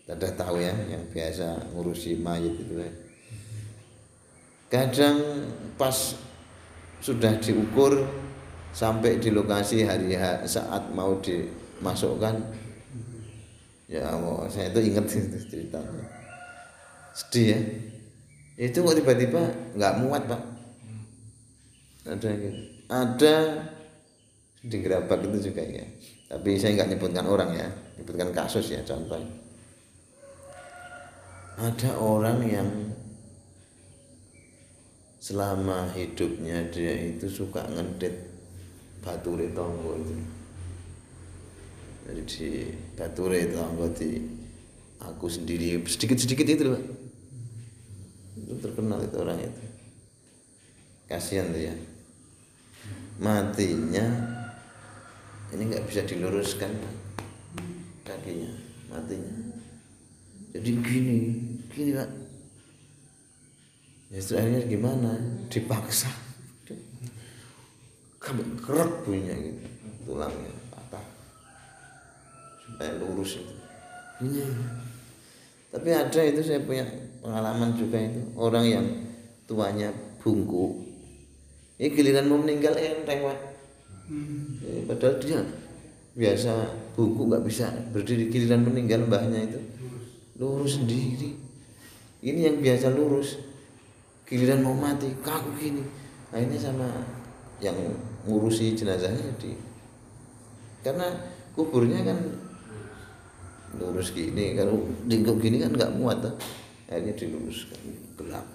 sudah 0.05 0.33
tahu 0.37 0.61
ya 0.61 0.73
yang 0.85 1.05
biasa 1.09 1.73
ngurusi 1.73 2.21
mayat 2.21 2.53
itu 2.53 2.75
ya. 2.77 2.91
Kadang 4.69 5.17
pas 5.79 6.17
sudah 7.01 7.37
diukur 7.37 8.05
sampai 8.75 9.21
di 9.21 9.31
lokasi 9.31 9.87
hari 9.87 10.17
saat 10.49 10.91
mau 10.91 11.15
dimasukkan 11.21 12.65
ya 13.85 14.03
Allah 14.09 14.49
saya 14.49 14.73
itu 14.73 14.91
ingat 14.91 15.05
itu 15.15 15.39
ceritanya 15.47 16.03
sedih 17.15 17.45
ya 17.53 17.59
itu 18.67 18.77
kok 18.81 18.95
tiba-tiba 18.97 19.41
nggak 19.77 19.93
muat 20.01 20.23
pak 20.27 20.41
ada 22.05 22.29
gitu. 22.29 22.59
Ada. 22.89 23.35
Di 24.65 24.81
gerabak 24.81 25.21
itu 25.21 25.53
juga 25.53 25.61
ya 25.61 25.85
tapi 26.25 26.57
saya 26.57 26.73
nggak 26.81 26.89
nyebutkan 26.97 27.25
orang 27.29 27.53
ya. 27.53 27.67
Nyebutkan 28.01 28.33
kasus 28.33 28.73
ya 28.73 28.81
contoh. 28.81 29.21
Ada 31.55 31.95
orang 32.01 32.39
yang 32.43 32.69
selama 35.21 35.89
hidupnya 35.95 36.67
dia 36.69 36.91
itu 36.91 37.29
suka 37.29 37.63
ngedet 37.71 38.13
batu 39.05 39.37
tonggo 39.53 40.01
itu. 40.01 40.15
Jadi 42.05 42.21
di 42.25 42.49
batu 42.97 43.29
tonggo 43.29 43.85
di 43.95 44.09
aku 44.99 45.29
sendiri 45.29 45.79
sedikit 45.85 46.17
sedikit 46.17 46.45
itu 46.49 46.63
loh. 46.67 46.83
Itu 48.35 48.53
terkenal 48.59 49.05
itu 49.05 49.17
orang 49.21 49.39
itu. 49.39 49.63
Kasihan 51.05 51.53
tuh 51.53 51.61
ya 51.69 51.75
matinya 53.15 54.05
ini 55.55 55.71
nggak 55.71 55.87
bisa 55.87 56.03
diluruskan 56.03 56.71
kakinya 58.03 58.51
matinya. 58.91 59.33
Jadi 60.55 60.71
gini 60.83 61.17
gini 61.71 61.91
pak. 61.95 62.09
Ya 64.11 64.19
akhirnya 64.21 64.61
gimana? 64.67 65.11
Dipaksa. 65.47 66.11
Kami 68.19 68.41
kerak 68.59 69.05
punya 69.05 69.31
gitu 69.37 69.63
tulangnya 70.03 70.51
patah. 70.73 71.05
Supaya 72.67 72.91
lurus 72.99 73.39
itu. 73.39 73.55
Ini 74.23 74.43
tapi 75.75 75.91
ada 75.91 76.21
itu 76.23 76.39
saya 76.39 76.63
punya 76.63 76.87
pengalaman 77.19 77.75
juga 77.75 77.99
itu. 77.99 78.21
Orang 78.35 78.63
yang 78.63 78.85
tuanya 79.43 79.91
bungku 80.23 80.84
ini 81.75 81.87
giliran 81.91 82.31
mau 82.31 82.39
meninggal 82.39 82.75
enteng 82.79 83.19
pak. 83.25 83.39
Hmm. 84.05 84.61
eh, 84.61 84.85
padahal 84.85 85.17
dia 85.17 85.41
biasa 86.15 86.51
bungku 86.95 87.27
nggak 87.27 87.43
bisa 87.43 87.67
berdiri. 87.91 88.31
Giliran 88.31 88.63
meninggal 88.63 89.03
mbahnya 89.07 89.43
itu. 89.43 89.59
Lurus 90.39 90.79
sendiri. 90.79 91.35
Ini 92.23 92.39
yang 92.51 92.57
biasa 92.63 92.95
lurus. 92.95 93.39
Giliran 94.23 94.63
mau 94.63 94.75
mati 94.75 95.11
kaku 95.19 95.51
gini. 95.59 95.83
Akhirnya 96.31 96.59
sama 96.59 96.87
yang 97.59 97.75
ngurusi 98.27 98.75
jenazahnya 98.75 99.31
di 99.39 99.55
karena 100.83 101.07
kuburnya 101.55 102.03
kan 102.07 102.19
lurus 103.79 104.15
gini. 104.15 104.55
Kalau 104.55 104.79
lingkup 105.07 105.43
gini 105.43 105.59
kan 105.59 105.75
nggak 105.75 105.93
muat 105.99 106.23
tuh 106.23 106.35
akhirnya 106.85 107.13
diluruskan 107.17 107.81
gelap 108.13 108.45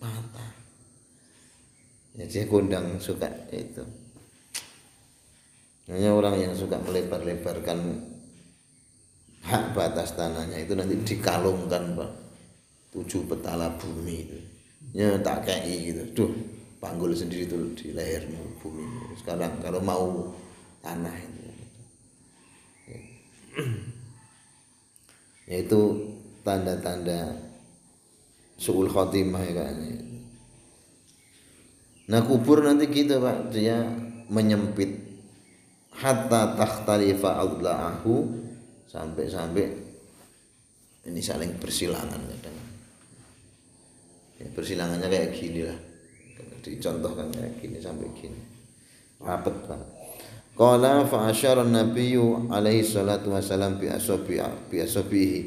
mata 0.00 0.49
saya 2.28 2.44
kondang 2.50 3.00
suka 3.00 3.30
itu. 3.54 3.84
Hanya 5.90 6.14
orang 6.14 6.36
yang 6.38 6.52
suka 6.54 6.78
melebar-lebarkan 6.82 7.78
hak 9.42 9.64
batas 9.74 10.14
tanahnya 10.14 10.60
itu 10.60 10.76
nanti 10.76 10.94
dikalungkan 11.00 11.96
pak. 11.96 12.10
Tujuh 12.90 13.26
petala 13.26 13.70
bumi 13.78 14.16
itu. 14.26 14.38
Ya 14.92 15.14
tak 15.22 15.46
kayak 15.46 15.66
gitu. 15.66 16.02
Tuh 16.14 16.30
panggul 16.82 17.14
sendiri 17.14 17.46
tuh 17.46 17.74
di 17.78 17.94
lehermu 17.94 18.58
bumi 18.58 18.84
sekarang 19.18 19.58
kalau 19.62 19.80
mau 19.82 20.34
tanah 20.82 21.14
itu. 21.14 21.42
Yaitu 25.50 25.80
tanda-tanda 26.46 27.34
suul 28.60 28.86
khotimah 28.86 29.42
ya 29.42 29.52
kan 29.56 29.76
nah 32.10 32.20
kubur 32.26 32.66
nanti 32.66 32.90
gitu 32.90 33.22
pak. 33.22 33.54
Dia 33.54 33.86
menyempit. 34.26 35.08
Hatta 35.90 36.56
takhtalifa 36.56 37.38
adla'ahu 37.38 38.24
sampai-sampai 38.88 39.66
ini 41.06 41.20
saling 41.20 41.54
bersilangan 41.60 42.18
kadang. 42.18 42.56
Ya, 44.40 44.46
bersilangannya 44.56 45.06
kayak 45.12 45.30
gini 45.36 45.60
lah. 45.68 45.78
Dicontohkan 46.64 47.28
kayak 47.32 47.60
gini 47.60 47.78
sampai 47.78 48.08
gini. 48.16 48.40
Rapet 49.20 49.56
pak. 49.68 49.80
Qala 50.56 51.04
fa 51.08 51.28
asyara 51.28 51.64
an-nabiyyu 51.64 52.48
alaihi 52.52 52.84
salatu 52.84 53.32
wasalam 53.32 53.80
bi 53.80 53.88
asabi 53.88 54.40
bi 54.68 54.76
asabihi 54.80 55.38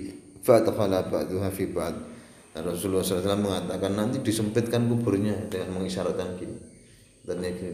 fa 0.41 0.61
dakhala 0.61 1.05
fi 1.53 1.65
ba'd 1.69 2.12
Nah, 2.53 2.61
Rasulullah 2.61 3.01
SAW 3.01 3.41
mengatakan 3.41 3.97
nanti 3.97 4.21
disempitkan 4.21 4.85
kuburnya 4.85 5.33
dengan 5.49 5.81
mengisyaratkan 5.81 6.37
gini. 6.37 6.57
Dan 7.25 7.41
gini, 7.41 7.69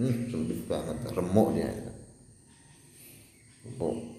hmm, 0.00 0.32
sempit 0.32 0.60
banget, 0.64 0.96
remuknya. 1.12 1.68
Remuk. 3.68 4.16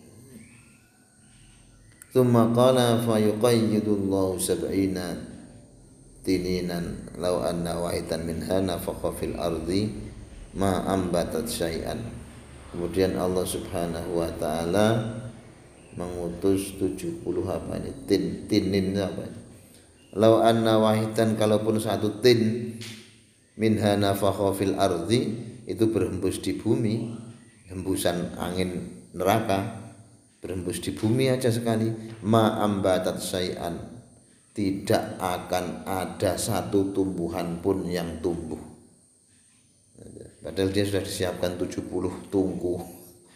Thumma 2.13 2.53
qala 2.53 3.01
fayuqayyidullahu 3.01 4.37
sab'ina 4.37 5.17
tininan 6.21 7.13
law 7.17 7.41
anna 7.47 7.79
wa'itan 7.81 8.27
minha 8.27 8.61
nafakha 8.61 9.15
fil 9.17 9.33
ardi 9.33 9.89
ma 10.53 10.85
ambatat 10.93 11.49
syai'an. 11.49 11.97
Kemudian 12.69 13.17
Allah 13.17 13.47
Subhanahu 13.47 14.19
wa 14.19 14.29
taala 14.37 14.87
mengutus 15.97 16.77
70 16.77 17.23
apa 17.49 17.81
ini? 17.81 17.91
Tin, 18.05 18.23
tinin 18.45 18.93
apa 18.99 19.25
ini? 19.25 19.46
Lau 20.15 20.39
anna 20.39 20.79
wahidan 20.79 21.35
kalaupun 21.35 21.83
satu 21.83 22.23
tin 22.23 22.71
minha 23.59 23.99
nafakha 23.99 24.55
fil 24.55 24.79
ardi 24.79 25.35
itu 25.67 25.83
berhembus 25.91 26.39
di 26.39 26.55
bumi. 26.55 27.25
Hembusan 27.67 28.39
angin 28.39 29.03
neraka 29.11 29.91
berhembus 30.39 30.79
di 30.79 30.95
bumi 30.95 31.27
aja 31.27 31.51
sekali. 31.51 31.91
Ma 32.23 32.63
ambatat 32.63 33.19
sayan 33.19 33.75
tidak 34.55 35.19
akan 35.19 35.83
ada 35.83 36.39
satu 36.39 36.95
tumbuhan 36.95 37.59
pun 37.59 37.83
yang 37.83 38.23
tumbuh. 38.23 38.57
Padahal 40.47 40.71
dia 40.71 40.87
sudah 40.87 41.03
disiapkan 41.03 41.59
70 41.59 42.31
tungku 42.31 42.79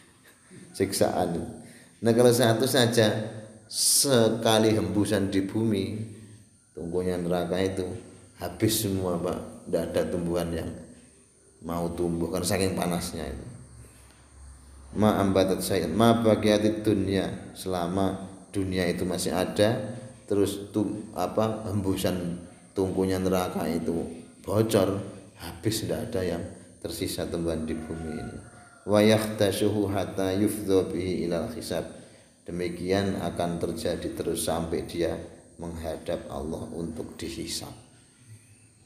siksaan. 0.79 1.35
Nah 1.99 2.11
kalau 2.15 2.31
satu 2.31 2.63
saja 2.63 3.11
sekali 3.67 4.71
hembusan 4.71 5.27
di 5.27 5.43
bumi 5.43 5.85
tunggunya 6.71 7.19
neraka 7.19 7.59
itu 7.59 7.85
habis 8.41 8.81
semua 8.81 9.19
pak. 9.21 9.39
Tidak 9.67 9.83
ada 9.93 10.01
tumbuhan 10.09 10.49
yang 10.51 10.69
mau 11.61 11.85
tumbuh 11.93 12.33
karena 12.33 12.47
saking 12.47 12.73
panasnya 12.73 13.29
itu. 13.29 13.45
Ma 14.97 15.21
ambatat 15.23 15.63
saya 15.63 15.87
ma 15.87 16.19
bagiati 16.19 16.83
dunia. 16.83 17.53
Selama 17.55 18.27
dunia 18.51 18.89
itu 18.89 19.07
masih 19.07 19.31
ada 19.31 19.95
terus 20.27 20.71
tum, 20.71 21.11
apa 21.15 21.67
hembusan 21.67 22.39
tungkunya 22.71 23.19
neraka 23.19 23.67
itu 23.67 24.07
bocor 24.43 24.99
habis 25.39 25.83
tidak 25.83 26.11
ada 26.11 26.21
yang 26.35 26.43
tersisa 26.81 27.29
tumbuhan 27.29 27.63
di 27.63 27.77
bumi 27.77 28.11
ini. 28.17 28.35
Wa 28.89 28.99
yahtasuhu 29.05 29.93
hatta 29.93 30.33
yufdhu 30.33 30.89
bihi 30.89 31.29
ilal 31.29 31.53
hisab. 31.53 31.85
Demikian 32.41 33.21
akan 33.21 33.61
terjadi 33.61 34.17
terus 34.17 34.49
sampai 34.49 34.89
dia 34.89 35.13
menghadap 35.61 36.25
Allah 36.33 36.65
untuk 36.73 37.13
dihisap. 37.13 37.71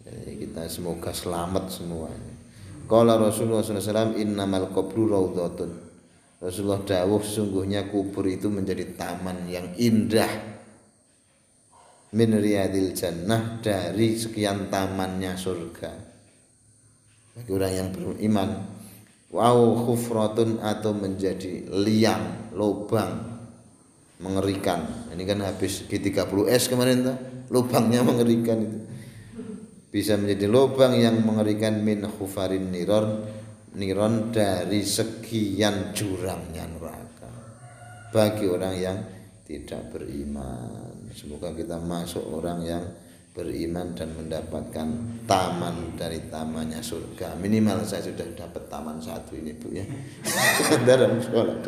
Jadi 0.03 0.45
kita 0.45 0.67
semoga 0.67 1.15
selamat 1.15 1.71
semuanya. 1.71 2.35
Kalau 2.85 3.17
Rasulullah 3.17 3.65
SAW 3.65 4.19
innamal 4.19 4.69
qabru 4.69 5.09
raudhatun. 5.09 5.71
Rasulullah 6.37 6.83
dawuh 6.85 7.23
sungguhnya 7.23 7.89
kubur 7.89 8.27
itu 8.29 8.51
menjadi 8.51 8.93
taman 8.93 9.49
yang 9.49 9.73
indah 9.79 10.29
min 12.13 12.29
riyadil 12.37 12.93
jannah 12.93 13.57
dari 13.63 14.13
sekian 14.13 14.69
tamannya 14.69 15.33
surga. 15.33 15.91
Bagi 17.33 17.51
orang 17.51 17.73
yang 17.73 17.89
beriman, 17.89 18.49
wow 19.33 19.59
khufratun 19.83 20.61
atau 20.61 20.93
menjadi 20.93 21.65
liang, 21.73 22.53
lubang 22.53 23.34
mengerikan. 24.19 25.09
Ini 25.11 25.23
kan 25.27 25.39
habis 25.43 25.83
G30S 25.87 26.71
kemarin 26.71 27.03
tuh, 27.03 27.17
lubangnya 27.51 28.05
mengerikan 28.09 28.59
itu. 28.61 28.79
Bisa 29.91 30.19
menjadi 30.19 30.51
lubang 30.51 30.91
yang 30.99 31.23
mengerikan 31.23 31.79
min 31.79 32.03
khufarin 32.03 32.67
niron 32.67 33.23
niron 33.75 34.31
dari 34.31 34.83
sekian 34.83 35.95
jurangnya 35.95 36.67
neraka 36.67 37.31
bagi 38.11 38.43
orang 38.47 38.75
yang 38.75 38.97
tidak 39.47 39.95
beriman. 39.95 41.11
Semoga 41.15 41.55
kita 41.55 41.79
masuk 41.79 42.27
orang 42.27 42.59
yang 42.67 42.83
beriman 43.35 43.91
dan 43.91 44.15
mendapatkan 44.15 44.87
taman 45.27 45.99
dari 45.99 46.23
tamannya 46.31 46.79
surga 46.79 47.35
minimal 47.35 47.83
saya 47.83 48.07
sudah 48.07 48.31
dapat 48.31 48.63
taman 48.71 48.95
satu 48.95 49.35
ini 49.35 49.51
bu 49.51 49.75
ya 49.75 49.83
dalam 50.87 51.19
sholat 51.19 51.59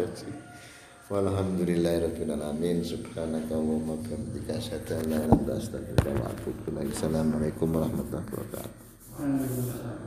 dosi 1.07 1.13
Walhamdulillahirrahmanirrahim 1.13 2.83
Subhanaka 2.83 3.55
wa 3.55 3.95
bihamdika 3.95 4.59
Asyadu 4.59 4.95
an 4.95 5.09
la 5.09 5.15
ilaha 5.15 5.23
illa 5.23 5.35
anta 5.35 5.53
astaghfiruka 5.55 6.11
wa 6.19 6.29
atubu 6.29 6.71
ilaik. 6.71 6.91
Assalamualaikum 6.91 7.67
warahmatullahi 7.71 8.27
wabarakatuh 8.27 9.97